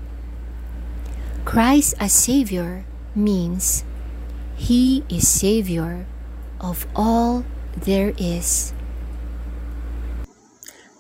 Christ 1.44 1.96
as 2.00 2.14
Savior 2.14 2.86
means 3.16 3.84
He 4.54 5.02
is 5.10 5.26
Savior 5.26 6.06
of 6.62 6.86
all 6.94 7.42
there 7.74 8.14
is. 8.22 8.70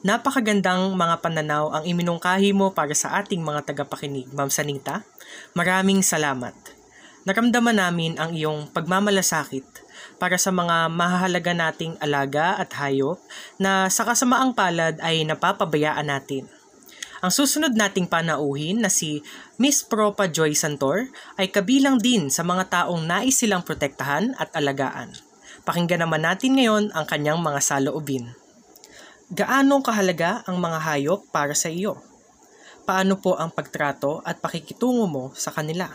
Napakagandang 0.02 0.98
mga 0.98 1.22
pananaw 1.22 1.70
ang 1.70 1.86
iminungkahi 1.86 2.50
mo 2.50 2.74
para 2.74 2.98
sa 2.98 3.22
ating 3.22 3.46
mga 3.46 3.70
tagapakinig, 3.70 4.34
Ma'am 4.34 4.50
Sanita. 4.50 5.06
Maraming 5.54 6.02
salamat. 6.02 6.58
Naramdaman 7.30 7.78
namin 7.78 8.18
ang 8.18 8.34
iyong 8.34 8.74
pagmamalasakit 8.74 9.64
para 10.18 10.36
sa 10.42 10.50
mga 10.50 10.90
mahahalaga 10.90 11.54
nating 11.54 11.94
alaga 12.02 12.58
at 12.58 12.74
hayop 12.74 13.22
na 13.62 13.86
sa 13.88 14.04
kasamaang 14.04 14.58
palad 14.58 14.98
ay 15.00 15.24
napapabayaan 15.30 16.10
natin. 16.10 16.50
Ang 17.24 17.32
susunod 17.32 17.72
nating 17.72 18.12
panauhin 18.12 18.84
na 18.84 18.92
si 18.92 19.24
Miss 19.56 19.80
Propa 19.80 20.28
Joy 20.28 20.52
Santor 20.60 21.08
ay 21.40 21.48
kabilang 21.48 21.96
din 21.96 22.28
sa 22.28 22.44
mga 22.44 22.68
taong 22.68 23.08
nais 23.08 23.40
silang 23.40 23.64
protektahan 23.64 24.36
at 24.36 24.52
alagaan. 24.52 25.16
Pakinggan 25.64 26.04
naman 26.04 26.28
natin 26.28 26.60
ngayon 26.60 26.92
ang 26.92 27.08
kanyang 27.08 27.40
mga 27.40 27.64
saloobin. 27.64 28.28
Gaano 29.32 29.80
kahalaga 29.80 30.44
ang 30.44 30.60
mga 30.60 30.84
hayop 30.84 31.24
para 31.32 31.56
sa 31.56 31.72
iyo? 31.72 31.96
Paano 32.84 33.16
po 33.16 33.40
ang 33.40 33.56
pagtrato 33.56 34.20
at 34.28 34.44
pakikitungo 34.44 35.08
mo 35.08 35.32
sa 35.32 35.56
kanila? 35.56 35.88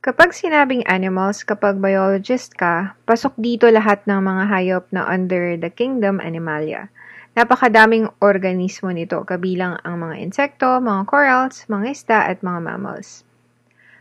Kapag 0.00 0.32
sinabing 0.32 0.88
animals, 0.88 1.44
kapag 1.44 1.76
biologist 1.76 2.56
ka, 2.56 2.96
pasok 3.04 3.36
dito 3.36 3.68
lahat 3.68 4.08
ng 4.08 4.24
mga 4.24 4.44
hayop 4.48 4.84
na 4.88 5.04
under 5.04 5.60
the 5.60 5.68
kingdom 5.68 6.16
Animalia. 6.16 6.88
Napakadaming 7.30 8.10
organismo 8.18 8.90
nito, 8.90 9.22
kabilang 9.22 9.78
ang 9.86 10.02
mga 10.02 10.18
insekto, 10.18 10.82
mga 10.82 11.06
corals, 11.06 11.62
mga 11.70 11.86
isda 11.94 12.18
at 12.26 12.42
mga 12.42 12.58
mammals. 12.58 13.22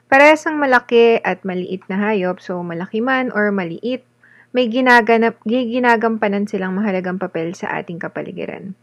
Parehas 0.09 0.49
ang 0.49 0.57
malaki 0.57 1.21
at 1.21 1.45
maliit 1.45 1.85
na 1.85 2.01
hayop, 2.01 2.41
so 2.41 2.57
malaki 2.65 2.97
man 2.97 3.29
or 3.29 3.53
maliit, 3.53 4.01
may 4.49 4.65
ginaganap, 4.65 5.37
ginagampanan 5.45 6.49
silang 6.49 6.73
mahalagang 6.73 7.21
papel 7.21 7.53
sa 7.53 7.69
ating 7.77 8.01
kapaligiran. 8.01 8.73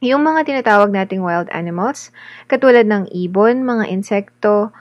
Yung 0.00 0.24
mga 0.24 0.48
tinatawag 0.48 0.88
nating 0.88 1.20
wild 1.20 1.52
animals, 1.52 2.08
katulad 2.48 2.88
ng 2.88 3.12
ibon, 3.12 3.60
mga 3.68 3.92
insekto, 3.92 4.72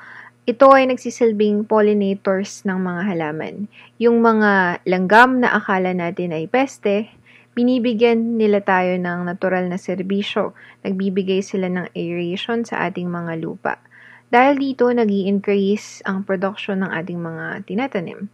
ito 0.47 0.71
ay 0.71 0.87
nagsisilbing 0.87 1.67
pollinators 1.67 2.63
ng 2.63 2.79
mga 2.79 3.01
halaman. 3.11 3.67
Yung 3.99 4.23
mga 4.23 4.79
langgam 4.87 5.43
na 5.43 5.59
akala 5.59 5.91
natin 5.91 6.31
ay 6.31 6.47
peste, 6.47 7.11
binibigyan 7.59 8.39
nila 8.39 8.63
tayo 8.63 8.95
ng 8.95 9.27
natural 9.27 9.67
na 9.67 9.75
serbisyo. 9.75 10.55
Nagbibigay 10.87 11.43
sila 11.43 11.67
ng 11.67 11.91
aeration 11.91 12.63
sa 12.63 12.87
ating 12.87 13.11
mga 13.11 13.35
lupa. 13.43 13.83
Dahil 14.31 14.55
dito, 14.55 14.87
nag 14.87 15.11
increase 15.11 15.99
ang 16.07 16.23
production 16.23 16.87
ng 16.87 16.91
ating 16.95 17.19
mga 17.19 17.67
tinatanim. 17.67 18.31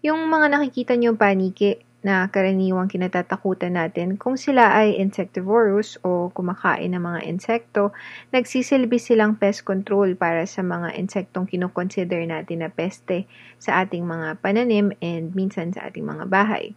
Yung 0.00 0.24
mga 0.32 0.56
nakikita 0.56 0.96
nyo 0.96 1.12
paniki, 1.12 1.76
na 2.04 2.28
karaniwang 2.28 2.92
kinatatakutan 2.92 3.80
natin 3.80 4.20
kung 4.20 4.36
sila 4.36 4.76
ay 4.76 5.00
insectivorous 5.00 5.96
o 6.04 6.28
kumakain 6.36 6.92
ng 6.92 7.00
mga 7.00 7.20
insekto, 7.24 7.96
nagsisilbi 8.28 9.00
silang 9.00 9.40
pest 9.40 9.64
control 9.64 10.12
para 10.12 10.44
sa 10.44 10.60
mga 10.60 11.00
insektong 11.00 11.48
kinukonsider 11.48 12.20
natin 12.28 12.60
na 12.60 12.68
peste 12.68 13.24
sa 13.56 13.80
ating 13.80 14.04
mga 14.04 14.36
pananim 14.44 14.92
and 15.00 15.32
minsan 15.32 15.72
sa 15.72 15.88
ating 15.88 16.04
mga 16.04 16.28
bahay. 16.28 16.76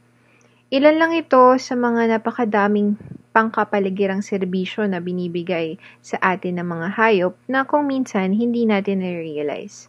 Ilan 0.68 1.00
lang 1.00 1.16
ito 1.16 1.56
sa 1.64 1.80
mga 1.80 2.20
napakadaming 2.20 3.00
pangkapaligirang 3.32 4.20
serbisyo 4.20 4.84
na 4.84 5.00
binibigay 5.00 5.80
sa 6.04 6.20
atin 6.20 6.60
ng 6.60 6.68
mga 6.68 6.88
hayop 6.92 7.40
na 7.48 7.64
kung 7.64 7.88
minsan 7.88 8.36
hindi 8.36 8.68
natin 8.68 9.00
na-realize. 9.00 9.88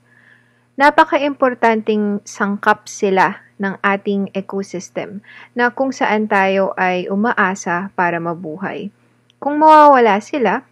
Napaka-importanting 0.78 2.22
sangkap 2.22 2.86
sila 2.86 3.42
ng 3.58 3.74
ating 3.82 4.30
ecosystem 4.38 5.18
na 5.58 5.74
kung 5.74 5.90
saan 5.90 6.30
tayo 6.30 6.70
ay 6.78 7.10
umaasa 7.10 7.90
para 7.98 8.22
mabuhay. 8.22 8.94
Kung 9.42 9.58
mawawala 9.58 10.22
sila, 10.22 10.62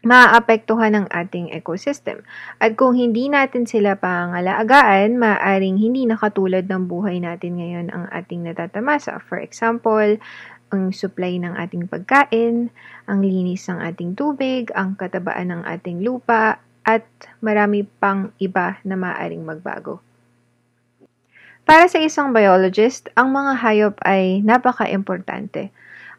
maaapektuhan 0.00 0.96
ang 0.96 1.06
ating 1.12 1.52
ecosystem. 1.52 2.24
At 2.56 2.76
kung 2.76 2.96
hindi 2.96 3.28
natin 3.28 3.68
sila 3.68 3.96
pangalagaan, 4.00 5.20
maaaring 5.20 5.76
hindi 5.76 6.08
nakatulad 6.08 6.64
ng 6.68 6.88
buhay 6.88 7.20
natin 7.20 7.60
ngayon 7.60 7.86
ang 7.92 8.08
ating 8.08 8.48
natatamasa. 8.48 9.20
For 9.28 9.36
example, 9.36 10.16
ang 10.70 10.94
supply 10.94 11.36
ng 11.42 11.58
ating 11.58 11.90
pagkain, 11.90 12.70
ang 13.10 13.20
linis 13.20 13.66
ng 13.68 13.82
ating 13.82 14.16
tubig, 14.16 14.70
ang 14.72 14.96
katabaan 14.96 15.52
ng 15.52 15.62
ating 15.66 16.00
lupa, 16.00 16.62
at 16.86 17.04
marami 17.44 17.84
pang 17.84 18.32
iba 18.40 18.80
na 18.86 18.96
maaaring 18.96 19.44
magbago. 19.44 20.00
Para 21.68 21.86
sa 21.86 22.00
isang 22.02 22.32
biologist, 22.32 23.12
ang 23.14 23.30
mga 23.30 23.52
hayop 23.62 23.94
ay 24.02 24.42
napaka-importante. 24.42 25.70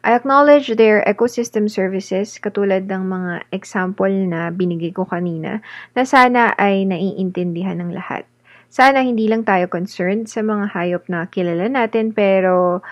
I 0.02 0.18
acknowledge 0.18 0.74
their 0.74 1.06
ecosystem 1.06 1.70
services 1.70 2.34
katulad 2.42 2.90
ng 2.90 3.06
mga 3.06 3.32
example 3.54 4.10
na 4.10 4.50
binigay 4.50 4.90
ko 4.90 5.06
kanina 5.06 5.62
na 5.94 6.02
sana 6.02 6.58
ay 6.58 6.82
naiintindihan 6.82 7.78
ng 7.78 7.94
lahat. 7.94 8.26
Sana 8.66 9.06
hindi 9.06 9.30
lang 9.30 9.46
tayo 9.46 9.70
concerned 9.70 10.26
sa 10.26 10.42
mga 10.42 10.74
hayop 10.74 11.06
na 11.06 11.30
kilala 11.30 11.70
natin 11.70 12.10
pero 12.10 12.82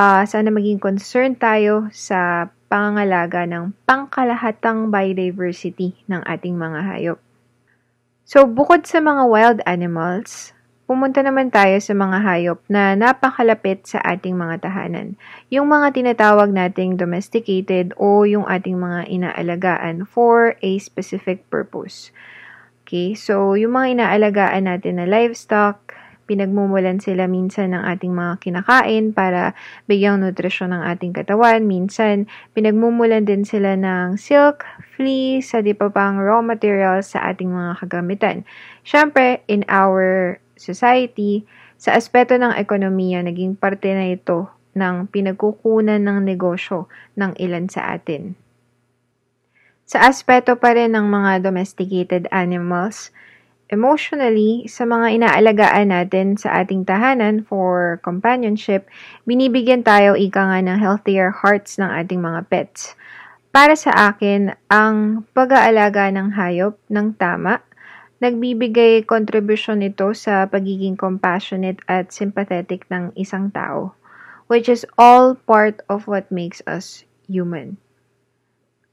uh, 0.00 0.22
sana 0.24 0.48
maging 0.48 0.80
concerned 0.80 1.36
tayo 1.36 1.92
sa 1.92 2.48
pangangalaga 2.72 3.44
ng 3.44 3.76
pangkalahatang 3.84 4.88
biodiversity 4.88 5.92
ng 6.08 6.24
ating 6.24 6.56
mga 6.56 6.80
hayop. 6.88 7.18
So, 8.24 8.48
bukod 8.48 8.88
sa 8.88 9.04
mga 9.04 9.22
wild 9.28 9.58
animals, 9.68 10.55
Pumunta 10.86 11.18
naman 11.18 11.50
tayo 11.50 11.82
sa 11.82 11.98
mga 11.98 12.22
hayop 12.22 12.62
na 12.70 12.94
napakalapit 12.94 13.90
sa 13.90 13.98
ating 14.06 14.38
mga 14.38 14.70
tahanan. 14.70 15.18
Yung 15.50 15.66
mga 15.66 15.90
tinatawag 15.98 16.54
nating 16.54 16.94
domesticated 16.94 17.90
o 17.98 18.22
yung 18.22 18.46
ating 18.46 18.78
mga 18.78 19.10
inaalagaan 19.10 20.06
for 20.06 20.54
a 20.62 20.78
specific 20.78 21.42
purpose. 21.50 22.14
Okay, 22.86 23.18
so 23.18 23.58
yung 23.58 23.74
mga 23.74 23.98
inaalagaan 23.98 24.70
natin 24.70 25.02
na 25.02 25.10
livestock, 25.10 25.90
pinagmumulan 26.30 27.02
sila 27.02 27.26
minsan 27.26 27.74
ng 27.74 27.82
ating 27.82 28.14
mga 28.14 28.38
kinakain 28.46 29.10
para 29.10 29.58
bigyang 29.90 30.22
nutrisyon 30.22 30.70
ng 30.70 30.86
ating 30.86 31.10
katawan. 31.10 31.66
Minsan, 31.66 32.30
pinagmumulan 32.54 33.26
din 33.26 33.42
sila 33.42 33.74
ng 33.74 34.14
silk, 34.14 34.62
fleece, 34.94 35.50
sa 35.50 35.66
di 35.66 35.74
pa 35.74 35.90
pang 35.90 36.22
raw 36.22 36.38
materials 36.38 37.14
sa 37.14 37.26
ating 37.26 37.50
mga 37.50 37.72
kagamitan. 37.82 38.46
Siyempre, 38.86 39.42
in 39.50 39.66
our 39.66 40.38
society, 40.56 41.44
sa 41.76 41.94
aspeto 41.94 42.34
ng 42.40 42.56
ekonomiya, 42.56 43.20
naging 43.20 43.54
parte 43.54 43.92
na 43.92 44.08
ito 44.08 44.48
ng 44.76 45.08
pinagkukunan 45.08 46.00
ng 46.00 46.18
negosyo 46.24 46.88
ng 47.16 47.36
ilan 47.36 47.68
sa 47.68 47.96
atin. 47.96 48.36
Sa 49.86 50.02
aspeto 50.02 50.58
pa 50.58 50.74
rin 50.74 50.98
ng 50.98 51.06
mga 51.06 51.46
domesticated 51.46 52.26
animals, 52.34 53.14
emotionally, 53.70 54.66
sa 54.66 54.82
mga 54.82 55.14
inaalagaan 55.14 55.94
natin 55.94 56.34
sa 56.34 56.58
ating 56.58 56.82
tahanan 56.82 57.46
for 57.46 58.02
companionship, 58.02 58.90
binibigyan 59.26 59.86
tayo 59.86 60.18
ika 60.18 60.42
nga 60.42 60.58
ng 60.58 60.78
healthier 60.82 61.30
hearts 61.30 61.78
ng 61.78 61.86
ating 61.86 62.18
mga 62.18 62.50
pets. 62.50 62.98
Para 63.54 63.78
sa 63.78 64.12
akin, 64.12 64.52
ang 64.68 65.22
pag-aalaga 65.32 66.10
ng 66.12 66.34
hayop 66.34 66.76
ng 66.90 67.14
tama, 67.14 67.62
nagbibigay 68.18 69.04
contribution 69.04 69.84
ito 69.84 70.10
sa 70.16 70.48
pagiging 70.50 70.98
compassionate 70.98 71.78
at 71.88 72.10
sympathetic 72.10 72.84
ng 72.90 73.14
isang 73.14 73.52
tao, 73.54 73.94
which 74.50 74.66
is 74.66 74.88
all 74.98 75.38
part 75.46 75.84
of 75.88 76.08
what 76.10 76.28
makes 76.32 76.64
us 76.64 77.06
human. 77.30 77.78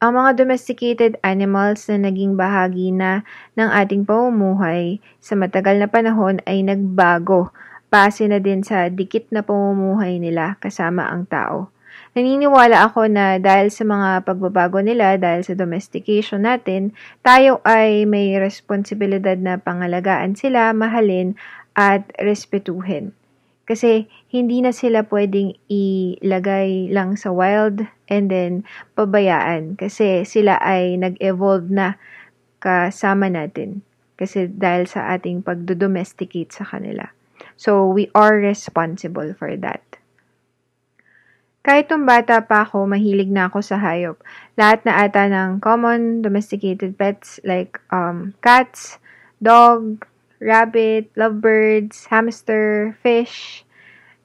Ang 0.04 0.20
mga 0.20 0.36
domesticated 0.36 1.16
animals 1.24 1.88
na 1.88 2.12
naging 2.12 2.36
bahagi 2.36 2.92
na 2.92 3.24
ng 3.56 3.72
ating 3.72 4.04
pamumuhay 4.04 5.00
sa 5.24 5.40
matagal 5.40 5.80
na 5.80 5.88
panahon 5.88 6.44
ay 6.44 6.60
nagbago 6.60 7.56
base 7.88 8.28
na 8.28 8.44
din 8.44 8.66
sa 8.68 8.92
dikit 8.92 9.32
na 9.32 9.46
pamumuhay 9.46 10.20
nila 10.20 10.60
kasama 10.60 11.08
ang 11.08 11.24
tao. 11.30 11.73
Naniniwala 12.14 12.86
ako 12.86 13.10
na 13.10 13.42
dahil 13.42 13.74
sa 13.74 13.82
mga 13.90 14.22
pagbabago 14.22 14.78
nila, 14.86 15.18
dahil 15.18 15.42
sa 15.42 15.58
domestication 15.58 16.46
natin, 16.46 16.94
tayo 17.26 17.58
ay 17.66 18.06
may 18.06 18.38
responsibilidad 18.38 19.34
na 19.34 19.58
pangalagaan 19.58 20.38
sila, 20.38 20.78
mahalin, 20.78 21.34
at 21.74 22.06
respetuhin. 22.22 23.18
Kasi 23.66 24.06
hindi 24.30 24.62
na 24.62 24.70
sila 24.70 25.10
pwedeng 25.10 25.58
ilagay 25.72 26.94
lang 26.94 27.18
sa 27.18 27.34
wild 27.34 27.82
and 28.06 28.30
then 28.30 28.62
pabayaan. 28.94 29.74
Kasi 29.74 30.22
sila 30.22 30.62
ay 30.62 31.02
nag-evolve 31.02 31.72
na 31.74 31.98
kasama 32.62 33.26
natin. 33.26 33.82
Kasi 34.20 34.54
dahil 34.54 34.86
sa 34.86 35.18
ating 35.18 35.42
pagdodomesticate 35.42 36.54
sa 36.54 36.68
kanila. 36.68 37.10
So, 37.58 37.90
we 37.90 38.14
are 38.14 38.38
responsible 38.38 39.34
for 39.34 39.58
that. 39.58 39.93
Kahit 41.64 41.88
nung 41.88 42.04
bata 42.04 42.44
pa 42.44 42.68
ako, 42.68 42.92
mahilig 42.92 43.32
na 43.32 43.48
ako 43.48 43.64
sa 43.64 43.80
hayop. 43.80 44.20
Lahat 44.60 44.84
na 44.84 45.00
ata 45.00 45.32
ng 45.32 45.64
common 45.64 46.20
domesticated 46.20 47.00
pets 47.00 47.40
like 47.48 47.80
um, 47.88 48.36
cats, 48.44 49.00
dog, 49.40 50.04
rabbit, 50.44 51.08
lovebirds, 51.16 52.12
hamster, 52.12 52.92
fish, 53.00 53.64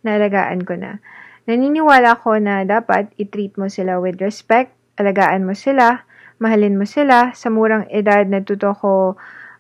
nalagaan 0.03 0.67
ko 0.67 0.75
na. 0.75 0.99
Naniniwala 1.47 2.19
ko 2.19 2.43
na 2.43 2.67
dapat 2.67 3.15
i-treat 3.23 3.55
mo 3.55 3.71
sila 3.71 4.03
with 4.03 4.19
respect, 4.19 4.75
alagaan 4.99 5.47
mo 5.47 5.55
sila, 5.55 6.03
mahalin 6.43 6.75
mo 6.75 6.91
sila. 6.91 7.31
Sa 7.39 7.55
murang 7.55 7.87
edad 7.87 8.27
natuto 8.27 8.75
ko 8.75 9.15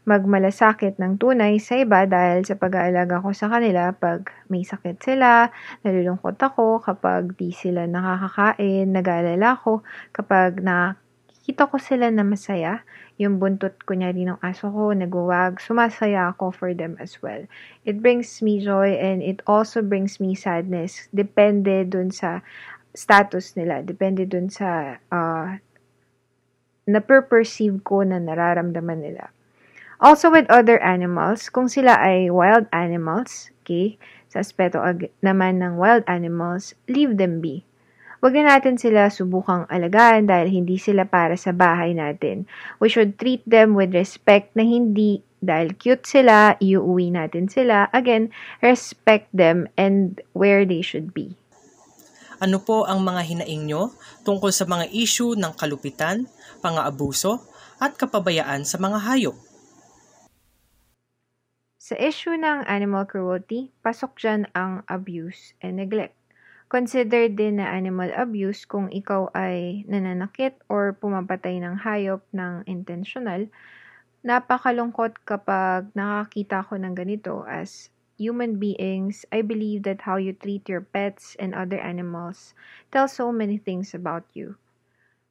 magmalasakit 0.09 0.97
ng 0.97 1.21
tunay 1.21 1.61
sa 1.61 1.77
iba 1.77 2.09
dahil 2.09 2.41
sa 2.49 2.57
pag-aalaga 2.57 3.21
ko 3.21 3.37
sa 3.37 3.53
kanila 3.53 3.93
pag 3.93 4.25
may 4.49 4.65
sakit 4.65 4.97
sila, 5.05 5.53
nalulungkot 5.85 6.41
ako 6.41 6.81
kapag 6.81 7.37
di 7.37 7.53
sila 7.53 7.85
nakakakain, 7.85 8.89
nag-aalala 8.89 9.61
ko 9.61 9.85
kapag 10.17 10.65
nakikita 10.65 11.69
ko 11.69 11.77
sila 11.77 12.09
na 12.09 12.25
masaya, 12.25 12.89
yung 13.21 13.37
buntot 13.37 13.77
kunyari 13.85 14.25
ng 14.25 14.41
aso 14.41 14.73
ko, 14.73 14.97
nagwawag, 14.97 15.61
sumasaya 15.61 16.33
ako 16.33 16.57
for 16.57 16.71
them 16.73 16.97
as 16.97 17.21
well. 17.21 17.45
It 17.85 18.01
brings 18.01 18.41
me 18.41 18.65
joy 18.65 18.97
and 18.97 19.21
it 19.21 19.45
also 19.45 19.85
brings 19.85 20.17
me 20.17 20.33
sadness. 20.33 21.13
Depende 21.13 21.85
dun 21.85 22.09
sa 22.15 22.41
status 22.97 23.61
nila. 23.61 23.85
Depende 23.85 24.25
dun 24.25 24.49
sa 24.49 24.97
uh, 25.13 25.61
na-perceive 26.89 27.85
ko 27.85 28.01
na 28.09 28.17
nararamdaman 28.17 29.05
nila. 29.05 29.29
Also 29.99 30.31
with 30.31 30.47
other 30.47 30.79
animals, 30.79 31.51
kung 31.51 31.67
sila 31.67 31.99
ay 31.99 32.31
wild 32.31 32.71
animals, 32.71 33.51
okay, 33.67 33.99
sa 34.31 34.47
aspeto 34.47 34.79
naman 35.19 35.59
ng 35.59 35.75
wild 35.75 36.07
animals, 36.07 36.79
leave 36.87 37.19
them 37.19 37.43
be. 37.43 37.67
Huwag 38.19 38.35
na 38.35 38.59
natin 38.59 38.79
sila 38.79 39.11
subukang 39.11 39.67
alagaan 39.71 40.27
dahil 40.27 40.51
hindi 40.51 40.75
sila 40.75 41.07
para 41.07 41.39
sa 41.39 41.55
bahay 41.55 41.95
natin. 41.95 42.51
We 42.83 42.91
should 42.91 43.15
treat 43.19 43.47
them 43.47 43.79
with 43.79 43.95
respect 43.95 44.55
na 44.59 44.67
hindi 44.67 45.23
dahil 45.39 45.79
cute 45.79 46.03
sila, 46.03 46.59
iuwi 46.59 47.15
natin 47.15 47.47
sila. 47.47 47.87
Again, 47.95 48.35
respect 48.59 49.31
them 49.31 49.71
and 49.79 50.19
where 50.35 50.67
they 50.67 50.83
should 50.83 51.15
be. 51.15 51.39
Ano 52.39 52.63
po 52.63 52.87
ang 52.87 53.03
mga 53.03 53.23
hinaing 53.23 53.67
nyo 53.67 53.95
tungkol 54.23 54.51
sa 54.55 54.67
mga 54.67 54.91
issue 54.95 55.35
ng 55.35 55.55
kalupitan, 55.59 56.27
pang-aabuso, 56.63 57.43
at 57.79 57.95
kapabayaan 57.95 58.67
sa 58.67 58.83
mga 58.83 58.99
hayop? 58.99 59.48
Sa 61.89 61.97
issue 61.97 62.37
ng 62.37 62.69
animal 62.69 63.09
cruelty, 63.09 63.73
pasok 63.81 64.21
dyan 64.21 64.45
ang 64.53 64.85
abuse 64.93 65.57
and 65.65 65.81
neglect. 65.81 66.13
Consider 66.69 67.33
din 67.33 67.57
na 67.57 67.73
animal 67.73 68.13
abuse 68.13 68.69
kung 68.69 68.93
ikaw 68.93 69.33
ay 69.33 69.89
nananakit 69.89 70.61
or 70.69 70.93
pumapatay 70.93 71.57
ng 71.65 71.81
hayop 71.81 72.21
ng 72.37 72.61
intentional. 72.69 73.49
Napakalungkot 74.21 75.25
kapag 75.25 75.89
nakakita 75.97 76.61
ko 76.69 76.77
ng 76.77 76.93
ganito 76.93 77.49
as 77.49 77.89
human 78.21 78.61
beings, 78.61 79.25
I 79.33 79.41
believe 79.41 79.89
that 79.89 80.05
how 80.05 80.21
you 80.21 80.37
treat 80.37 80.69
your 80.69 80.85
pets 80.85 81.41
and 81.41 81.57
other 81.57 81.81
animals 81.81 82.53
tell 82.93 83.09
so 83.09 83.33
many 83.33 83.57
things 83.57 83.97
about 83.97 84.29
you. 84.37 84.61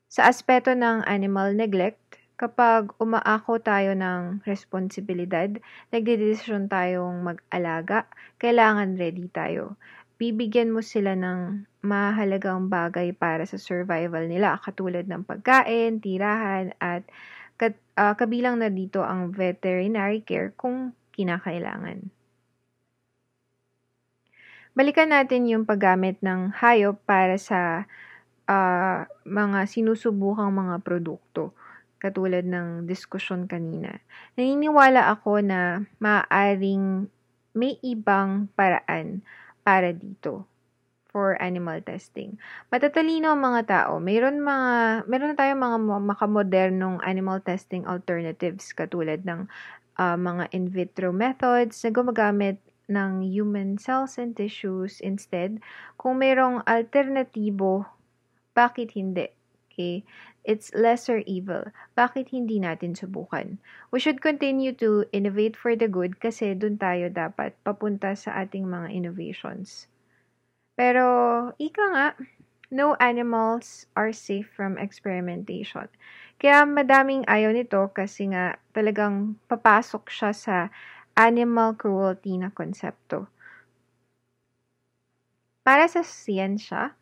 Sa 0.10 0.26
aspeto 0.26 0.74
ng 0.74 1.06
animal 1.06 1.54
neglect, 1.54 2.07
kapag 2.38 2.93
umaako 3.02 3.58
tayo 3.58 3.97
ng 3.97 4.45
responsibilidad, 4.45 5.50
nagdedesisyon 5.89 6.69
tayong 6.69 7.26
mag-alaga, 7.26 8.06
kailangan 8.38 8.93
ready 8.93 9.26
tayo. 9.34 9.73
Bibigyan 10.21 10.69
mo 10.69 10.86
sila 10.86 11.17
ng 11.17 11.65
mahalagang 11.82 12.69
bagay 12.69 13.10
para 13.17 13.50
sa 13.50 13.58
survival 13.58 14.30
nila 14.30 14.62
katulad 14.62 15.10
ng 15.10 15.26
pagkain, 15.26 15.97
tirahan 15.97 16.78
at 16.78 17.10
kat, 17.58 17.73
uh, 17.97 18.13
kabilang 18.13 18.62
na 18.62 18.69
dito 18.69 19.02
ang 19.02 19.34
veterinary 19.34 20.21
care 20.21 20.54
kung 20.54 20.93
kinakailangan. 21.17 22.13
Balikan 24.78 25.10
natin 25.10 25.50
yung 25.50 25.65
paggamit 25.65 26.21
ng 26.21 26.54
hayop 26.54 27.02
para 27.02 27.41
sa 27.41 27.89
uh, 28.45 29.10
mga 29.26 29.65
sinusubukang 29.65 30.54
mga 30.54 30.86
produkto 30.86 31.58
katulad 31.98 32.46
ng 32.46 32.86
diskusyon 32.86 33.50
kanina. 33.50 34.02
Naniniwala 34.38 35.10
ako 35.14 35.42
na 35.42 35.84
maaaring 35.98 37.10
may 37.58 37.82
ibang 37.82 38.50
paraan 38.54 39.26
para 39.66 39.92
dito 39.92 40.46
for 41.10 41.34
animal 41.42 41.82
testing. 41.82 42.38
Matatalino 42.70 43.34
ang 43.34 43.42
mga 43.42 43.62
tao. 43.66 43.98
Mayroon 43.98 44.38
mga 44.44 44.70
meron 45.10 45.34
na 45.34 45.38
tayong 45.40 45.62
mga 45.66 45.78
makamodernong 46.14 47.02
animal 47.02 47.42
testing 47.42 47.90
alternatives 47.90 48.70
katulad 48.76 49.26
ng 49.26 49.50
uh, 49.98 50.14
mga 50.14 50.54
in 50.54 50.70
vitro 50.70 51.10
methods 51.10 51.82
na 51.82 51.90
gumagamit 51.90 52.62
ng 52.88 53.26
human 53.26 53.82
cells 53.82 54.16
and 54.22 54.38
tissues 54.38 55.02
instead. 55.04 55.60
Kung 56.00 56.22
mayroong 56.22 56.64
alternatibo, 56.64 57.90
bakit 58.56 58.96
hindi? 58.96 59.28
Okay? 59.68 60.06
It's 60.48 60.72
lesser 60.72 61.28
evil. 61.28 61.76
Bakit 62.00 62.32
hindi 62.32 62.64
natin 62.64 62.96
subukan? 62.96 63.60
We 63.92 64.00
should 64.00 64.24
continue 64.24 64.72
to 64.80 65.04
innovate 65.12 65.60
for 65.60 65.76
the 65.76 65.92
good 65.92 66.24
kasi 66.24 66.56
dun 66.56 66.80
tayo 66.80 67.12
dapat 67.12 67.52
papunta 67.68 68.16
sa 68.16 68.32
ating 68.48 68.64
mga 68.64 68.96
innovations. 68.96 69.92
Pero, 70.80 71.04
ika 71.60 71.84
nga, 71.92 72.08
no 72.72 72.96
animals 73.04 73.92
are 74.00 74.16
safe 74.16 74.48
from 74.56 74.80
experimentation. 74.80 75.92
Kaya 76.40 76.64
madaming 76.64 77.28
ayaw 77.28 77.52
nito 77.52 77.84
kasi 77.92 78.32
nga 78.32 78.56
talagang 78.72 79.36
papasok 79.52 80.08
siya 80.08 80.32
sa 80.32 80.56
animal 81.18 81.76
cruelty 81.76 82.40
na 82.40 82.54
konsepto. 82.54 83.28
Para 85.68 85.90
sa 85.92 86.06
siyensya, 86.06 86.96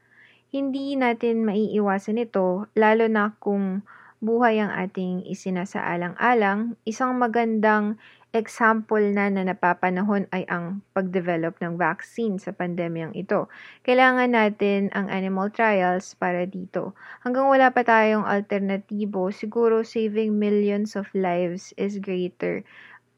hindi 0.55 0.95
natin 0.95 1.43
maiiwasan 1.43 2.23
ito 2.23 2.71
lalo 2.79 3.11
na 3.11 3.35
kung 3.43 3.83
buhay 4.23 4.63
ang 4.63 4.71
ating 4.71 5.27
isinasaalang-alang, 5.27 6.79
isang 6.87 7.19
magandang 7.19 7.99
example 8.31 9.03
na 9.11 9.27
na 9.27 9.43
napapanahon 9.47 10.31
ay 10.31 10.47
ang 10.47 10.79
pagdevelop 10.95 11.59
ng 11.59 11.75
vaccine 11.75 12.39
sa 12.39 12.55
pandemyang 12.55 13.11
ito. 13.15 13.51
Kailangan 13.83 14.31
natin 14.31 14.91
ang 14.95 15.11
animal 15.11 15.51
trials 15.51 16.15
para 16.15 16.47
dito. 16.47 16.95
Hanggang 17.23 17.51
wala 17.51 17.71
pa 17.75 17.83
tayong 17.83 18.23
alternatibo, 18.23 19.35
siguro 19.35 19.83
saving 19.83 20.39
millions 20.39 20.95
of 20.95 21.11
lives 21.11 21.75
is 21.75 21.99
greater 21.99 22.63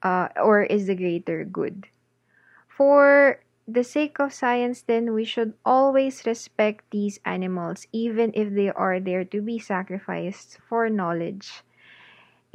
uh, 0.02 0.30
or 0.41 0.65
is 0.65 0.89
the 0.89 0.97
greater 0.97 1.45
good. 1.45 1.86
For 2.69 3.38
the 3.67 3.84
sake 3.84 4.17
of 4.17 4.32
science, 4.32 4.82
then 4.82 5.13
we 5.13 5.27
should 5.27 5.53
always 5.67 6.23
respect 6.25 6.88
these 6.89 7.19
animals, 7.27 7.86
even 7.91 8.32
if 8.34 8.56
they 8.56 8.71
are 8.71 8.99
there 8.99 9.27
to 9.27 9.43
be 9.43 9.60
sacrificed 9.60 10.58
for 10.63 10.89
knowledge. 10.89 11.67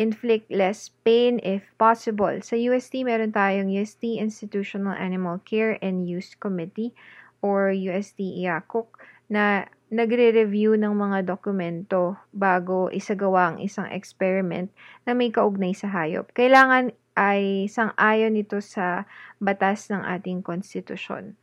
Inflict 0.00 0.50
less 0.50 0.88
pain 1.04 1.38
if 1.44 1.68
possible. 1.76 2.40
Sa 2.40 2.56
UST, 2.56 3.04
meron 3.04 3.36
tayong 3.36 3.68
UST 3.68 4.16
Institutional 4.16 4.96
Animal 4.96 5.44
Care 5.44 5.76
and 5.84 6.08
Use 6.08 6.32
Committee 6.32 6.96
or 7.44 7.68
UST 7.68 8.18
IACUC 8.40 8.88
na 9.28 9.68
nagre-review 9.92 10.80
ng 10.80 10.96
mga 10.96 11.28
dokumento 11.28 12.16
bago 12.32 12.88
isagawa 12.88 13.52
ang 13.52 13.60
isang 13.60 13.84
experiment 13.92 14.72
na 15.04 15.12
may 15.12 15.28
kaugnay 15.28 15.76
sa 15.76 15.92
hayop. 15.92 16.32
Kailangan 16.32 16.96
ay 17.16 17.68
sang-ayon 17.68 18.36
ito 18.38 18.58
sa 18.62 19.04
batas 19.40 19.88
ng 19.92 20.02
ating 20.04 20.40
konstitusyon. 20.40 21.36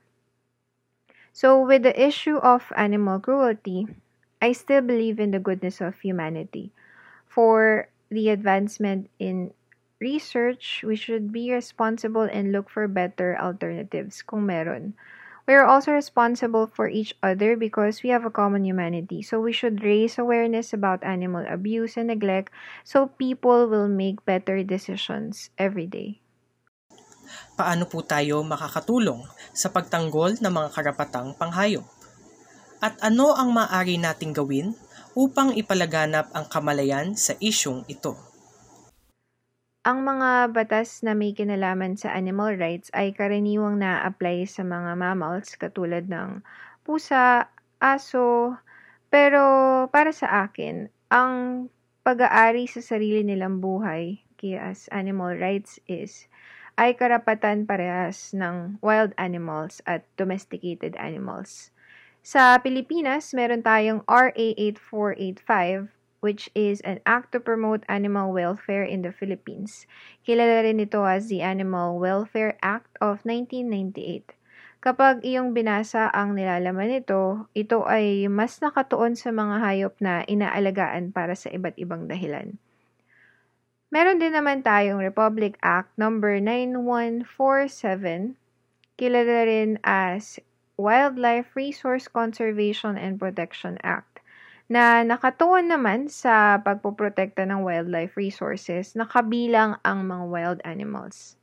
So, 1.31 1.61
with 1.61 1.83
the 1.83 1.95
issue 1.95 2.37
of 2.37 2.73
animal 2.75 3.19
cruelty, 3.19 3.87
I 4.41 4.51
still 4.51 4.81
believe 4.81 5.19
in 5.19 5.31
the 5.31 5.39
goodness 5.39 5.81
of 5.81 5.99
humanity. 5.99 6.71
For 7.27 7.87
the 8.09 8.29
advancement 8.29 9.09
in 9.19 9.53
research, 9.99 10.83
we 10.85 10.95
should 10.95 11.31
be 11.31 11.51
responsible 11.51 12.23
and 12.23 12.51
look 12.51 12.69
for 12.69 12.87
better 12.87 13.37
alternatives 13.37 14.21
kung 14.21 14.45
meron. 14.45 14.95
We 15.49 15.57
are 15.57 15.65
also 15.65 15.97
responsible 15.97 16.69
for 16.69 16.85
each 16.85 17.17
other 17.25 17.57
because 17.57 18.05
we 18.05 18.13
have 18.13 18.21
a 18.21 18.29
common 18.29 18.69
humanity. 18.69 19.25
So 19.25 19.41
we 19.41 19.49
should 19.49 19.81
raise 19.81 20.21
awareness 20.21 20.77
about 20.77 21.01
animal 21.01 21.41
abuse 21.49 21.97
and 21.97 22.13
neglect 22.13 22.53
so 22.85 23.09
people 23.17 23.65
will 23.65 23.89
make 23.89 24.21
better 24.29 24.61
decisions 24.61 25.49
every 25.57 25.89
day. 25.89 26.21
Paano 27.57 27.89
po 27.89 28.05
tayo 28.05 28.45
makakatulong 28.45 29.25
sa 29.49 29.73
pagtanggol 29.73 30.37
ng 30.37 30.53
mga 30.53 30.69
karapatang 30.69 31.33
panghayop? 31.33 31.89
At 32.77 33.01
ano 33.01 33.33
ang 33.33 33.49
maaari 33.49 33.97
nating 33.97 34.37
gawin 34.37 34.77
upang 35.17 35.57
ipalaganap 35.57 36.29
ang 36.29 36.45
kamalayan 36.45 37.17
sa 37.17 37.33
isyong 37.41 37.89
ito? 37.89 38.28
Ang 39.87 40.03
mga 40.03 40.51
batas 40.51 41.07
na 41.07 41.15
may 41.15 41.31
kinalaman 41.31 41.95
sa 41.95 42.11
animal 42.11 42.59
rights 42.59 42.91
ay 42.91 43.15
karaniwang 43.15 43.79
na-apply 43.79 44.43
sa 44.43 44.67
mga 44.67 44.99
mammals 44.99 45.55
katulad 45.55 46.03
ng 46.11 46.43
pusa, 46.83 47.47
aso, 47.79 48.59
pero 49.07 49.39
para 49.87 50.11
sa 50.11 50.43
akin, 50.43 50.91
ang 51.07 51.71
pag-aari 52.03 52.67
sa 52.67 52.83
sarili 52.83 53.23
nilang 53.23 53.63
buhay, 53.63 54.19
kaya 54.35 54.67
as 54.67 54.91
animal 54.91 55.39
rights 55.39 55.79
is, 55.87 56.27
ay 56.75 56.99
karapatan 56.99 57.63
parehas 57.63 58.35
ng 58.35 58.83
wild 58.83 59.15
animals 59.15 59.79
at 59.87 60.03
domesticated 60.19 60.91
animals. 60.99 61.71
Sa 62.19 62.59
Pilipinas, 62.59 63.31
meron 63.31 63.63
tayong 63.63 64.03
RA 64.11 64.35
8485 64.35 65.98
which 66.19 66.51
is 66.55 66.83
an 66.83 66.99
act 67.07 67.31
to 67.31 67.39
promote 67.39 67.87
animal 67.87 68.31
welfare 68.31 68.83
in 68.83 69.03
the 69.03 69.11
Philippines. 69.11 69.87
Kilala 70.27 70.63
rin 70.63 70.83
ito 70.83 71.03
as 71.03 71.31
the 71.31 71.39
Animal 71.39 71.99
Welfare 71.99 72.59
Act 72.63 72.91
of 72.99 73.23
1998. 73.23 74.35
Kapag 74.79 75.27
iyong 75.27 75.51
binasa 75.51 76.07
ang 76.07 76.39
nilalaman 76.39 76.87
nito, 76.87 77.51
ito 77.51 77.83
ay 77.83 78.31
mas 78.31 78.63
nakatuon 78.63 79.19
sa 79.19 79.35
mga 79.35 79.55
hayop 79.59 79.93
na 79.99 80.23
inaalagaan 80.23 81.11
para 81.11 81.35
sa 81.35 81.51
iba't 81.51 81.75
ibang 81.75 82.07
dahilan. 82.07 82.55
Meron 83.91 84.23
din 84.23 84.31
naman 84.31 84.63
tayong 84.63 85.03
Republic 85.03 85.59
Act 85.59 85.91
number 85.99 86.39
9147, 86.39 88.39
kilala 88.95 89.37
rin 89.49 89.81
as 89.83 90.39
Wildlife 90.79 91.59
Resource 91.59 92.07
Conservation 92.07 92.95
and 92.95 93.19
Protection 93.19 93.75
Act 93.83 94.08
na 94.69 95.01
nakatuon 95.01 95.65
naman 95.65 96.05
sa 96.13 96.61
pagpoprotekta 96.61 97.41
ng 97.49 97.65
wildlife 97.65 98.13
resources 98.13 98.93
na 98.93 99.09
kabilang 99.09 99.81
ang 99.81 100.05
mga 100.05 100.25
wild 100.29 100.59
animals. 100.61 101.41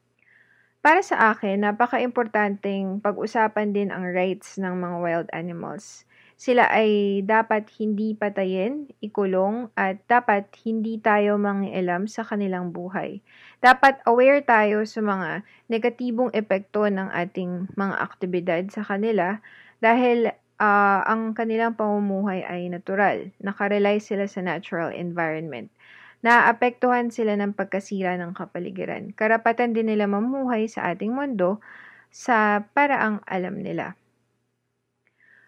Para 0.78 1.02
sa 1.02 1.34
akin, 1.34 1.66
napaka-importanting 1.66 3.02
pag-usapan 3.02 3.74
din 3.74 3.90
ang 3.90 4.06
rights 4.06 4.54
ng 4.62 4.70
mga 4.78 4.96
wild 5.02 5.28
animals. 5.34 6.06
Sila 6.38 6.70
ay 6.70 7.24
dapat 7.26 7.66
hindi 7.82 8.14
patayin, 8.14 8.86
ikulong, 9.02 9.74
at 9.74 9.98
dapat 10.06 10.46
hindi 10.62 11.02
tayo 11.02 11.42
mangialam 11.42 12.06
sa 12.06 12.22
kanilang 12.22 12.70
buhay. 12.70 13.18
Dapat 13.58 14.06
aware 14.06 14.46
tayo 14.46 14.86
sa 14.86 15.02
mga 15.02 15.42
negatibong 15.66 16.30
epekto 16.30 16.86
ng 16.86 17.10
ating 17.10 17.74
mga 17.74 17.94
aktibidad 17.98 18.62
sa 18.70 18.86
kanila 18.86 19.42
dahil 19.82 20.30
uh, 20.60 21.00
ang 21.04 21.32
kanilang 21.36 21.76
pamumuhay 21.76 22.44
ay 22.44 22.68
natural. 22.68 23.32
Nakarely 23.40 24.00
sila 24.00 24.28
sa 24.28 24.40
natural 24.44 24.92
environment. 24.92 25.72
Naapektuhan 26.24 27.12
sila 27.12 27.36
ng 27.38 27.54
pagkasira 27.54 28.16
ng 28.18 28.32
kapaligiran. 28.34 29.12
Karapatan 29.14 29.76
din 29.76 29.92
nila 29.92 30.08
mamuhay 30.08 30.66
sa 30.66 30.90
ating 30.90 31.12
mundo 31.12 31.62
sa 32.08 32.64
paraang 32.72 33.20
alam 33.28 33.60
nila. 33.60 33.94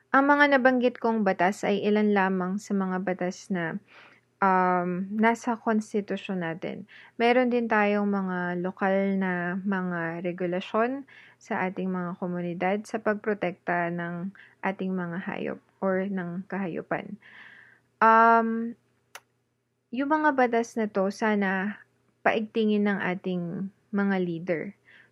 Ang 0.09 0.25
mga 0.25 0.57
nabanggit 0.57 0.97
kong 0.97 1.21
batas 1.21 1.69
ay 1.69 1.85
ilan 1.85 2.17
lamang 2.17 2.57
sa 2.57 2.73
mga 2.73 3.05
batas 3.05 3.53
na 3.53 3.77
um, 4.39 5.07
nasa 5.15 5.59
konstitusyon 5.59 6.43
natin. 6.47 6.87
Meron 7.19 7.51
din 7.51 7.67
tayong 7.67 8.07
mga 8.07 8.63
lokal 8.63 9.19
na 9.19 9.59
mga 9.63 10.23
regulasyon 10.23 11.07
sa 11.39 11.67
ating 11.67 11.91
mga 11.91 12.19
komunidad 12.19 12.79
sa 12.87 13.03
pagprotekta 13.03 13.91
ng 13.91 14.31
ating 14.63 14.95
mga 14.95 15.19
hayop 15.23 15.61
or 15.79 16.07
ng 16.07 16.47
kahayupan. 16.51 17.19
Um, 17.99 18.79
yung 19.91 20.11
mga 20.11 20.35
batas 20.35 20.79
na 20.79 20.87
to, 20.87 21.11
sana 21.11 21.83
paigtingin 22.23 22.87
ng 22.87 22.99
ating 22.99 23.73
mga 23.91 24.17
leader. 24.23 24.63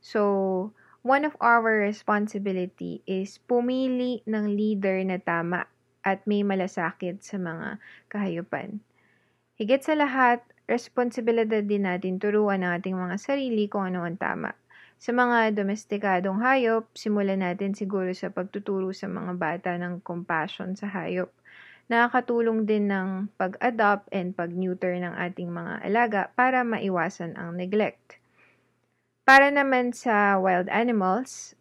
So, 0.03 0.71
one 1.07 1.25
of 1.27 1.35
our 1.43 1.83
responsibility 1.83 3.03
is 3.07 3.39
pumili 3.47 4.23
ng 4.27 4.55
leader 4.55 5.03
na 5.07 5.19
tama 5.19 5.67
at 6.07 6.23
may 6.29 6.47
malasakit 6.47 7.23
sa 7.23 7.39
mga 7.39 7.83
kahayupan. 8.07 8.79
Higit 9.57 9.81
sa 9.81 9.97
lahat, 9.97 10.45
responsibilidad 10.69 11.65
din 11.65 11.89
natin 11.89 12.21
turuan 12.21 12.61
ang 12.61 12.77
ating 12.77 12.93
mga 12.93 13.17
sarili 13.17 13.73
kung 13.73 13.89
ano 13.89 14.05
ang 14.05 14.21
tama. 14.21 14.53
Sa 15.01 15.17
mga 15.17 15.57
domestikadong 15.57 16.45
hayop, 16.45 16.93
simulan 16.93 17.41
natin 17.41 17.73
siguro 17.73 18.13
sa 18.13 18.29
pagtuturo 18.29 18.93
sa 18.93 19.09
mga 19.09 19.33
bata 19.41 19.73
ng 19.81 20.05
compassion 20.05 20.77
sa 20.77 20.93
hayop. 20.93 21.33
Nakakatulong 21.89 22.69
din 22.69 22.93
ng 22.93 23.33
pag-adopt 23.41 24.13
and 24.13 24.37
pag-neuter 24.37 24.93
ng 24.93 25.17
ating 25.17 25.49
mga 25.49 25.89
alaga 25.89 26.23
para 26.37 26.61
maiwasan 26.61 27.33
ang 27.41 27.57
neglect. 27.57 28.21
Para 29.25 29.49
naman 29.49 29.97
sa 29.97 30.37
wild 30.37 30.69
animals, 30.69 31.57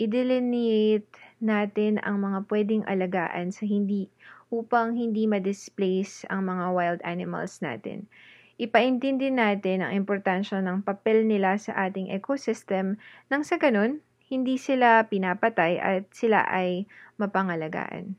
i-delineate 0.00 1.12
natin 1.44 2.00
ang 2.00 2.24
mga 2.24 2.48
pwedeng 2.48 2.88
alagaan 2.88 3.52
sa 3.52 3.68
hindi 3.68 4.08
upang 4.54 4.94
hindi 4.94 5.26
ma-displace 5.26 6.22
ang 6.30 6.46
mga 6.46 6.66
wild 6.70 7.00
animals 7.02 7.58
natin. 7.58 8.06
Ipaintindi 8.54 9.34
natin 9.34 9.82
ang 9.82 9.90
importansya 9.90 10.62
ng 10.62 10.86
papel 10.86 11.26
nila 11.26 11.58
sa 11.58 11.90
ating 11.90 12.14
ecosystem 12.14 13.02
nang 13.26 13.42
sa 13.42 13.58
ganun, 13.58 13.98
hindi 14.30 14.54
sila 14.54 15.10
pinapatay 15.10 15.82
at 15.82 16.06
sila 16.14 16.46
ay 16.46 16.86
mapangalagaan. 17.18 18.14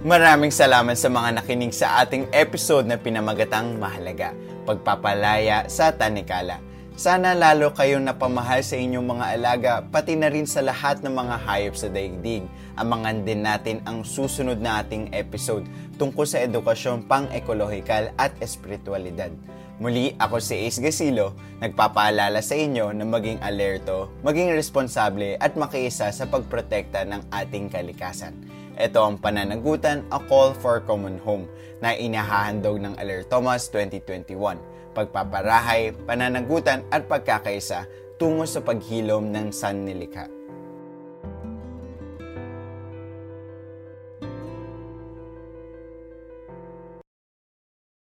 Maraming 0.00 0.50
salamat 0.50 0.96
sa 0.96 1.12
mga 1.12 1.40
nakinig 1.40 1.76
sa 1.76 2.02
ating 2.02 2.26
episode 2.32 2.88
na 2.88 2.96
pinamagatang 2.96 3.76
Mahalaga, 3.76 4.32
Pagpapalaya 4.64 5.68
sa 5.68 5.92
Tanikala. 5.92 6.69
Sana 7.00 7.32
lalo 7.32 7.72
kayong 7.72 8.04
napamahal 8.04 8.60
sa 8.60 8.76
inyong 8.76 9.16
mga 9.16 9.26
alaga, 9.32 9.74
pati 9.80 10.20
na 10.20 10.28
rin 10.28 10.44
sa 10.44 10.60
lahat 10.60 11.00
ng 11.00 11.08
mga 11.08 11.36
hayop 11.48 11.72
sa 11.72 11.88
daigdig. 11.88 12.44
Amangan 12.76 13.24
din 13.24 13.40
natin 13.40 13.80
ang 13.88 14.04
susunod 14.04 14.60
na 14.60 14.84
ating 14.84 15.08
episode 15.16 15.64
tungkol 15.96 16.28
sa 16.28 16.44
edukasyon 16.44 17.08
pang-ekolohikal 17.08 18.12
at 18.20 18.36
espiritualidad. 18.44 19.32
Muli, 19.80 20.12
ako 20.20 20.44
si 20.44 20.60
Ace 20.60 20.76
Gasilo, 20.76 21.32
nagpapaalala 21.64 22.44
sa 22.44 22.52
inyo 22.52 22.92
na 22.92 23.08
maging 23.08 23.40
alerto, 23.40 24.12
maging 24.20 24.52
responsable 24.52 25.40
at 25.40 25.56
makiisa 25.56 26.12
sa 26.12 26.28
pagprotekta 26.28 27.08
ng 27.08 27.32
ating 27.32 27.72
kalikasan. 27.72 28.36
Ito 28.76 29.00
ang 29.00 29.16
pananagutan, 29.16 30.04
A 30.12 30.20
Call 30.20 30.52
for 30.52 30.84
Common 30.84 31.16
Home, 31.24 31.48
na 31.80 31.96
inahahandog 31.96 32.76
ng 32.76 33.00
Alert 33.00 33.32
Thomas 33.32 33.72
2021 33.72 34.69
pagpaparahay, 35.00 35.96
pananagutan 36.04 36.84
at 36.92 37.08
pagkakaisa 37.08 37.88
tungo 38.20 38.44
sa 38.44 38.60
paghilom 38.60 39.32
ng 39.32 39.48
sannilikha. 39.48 40.39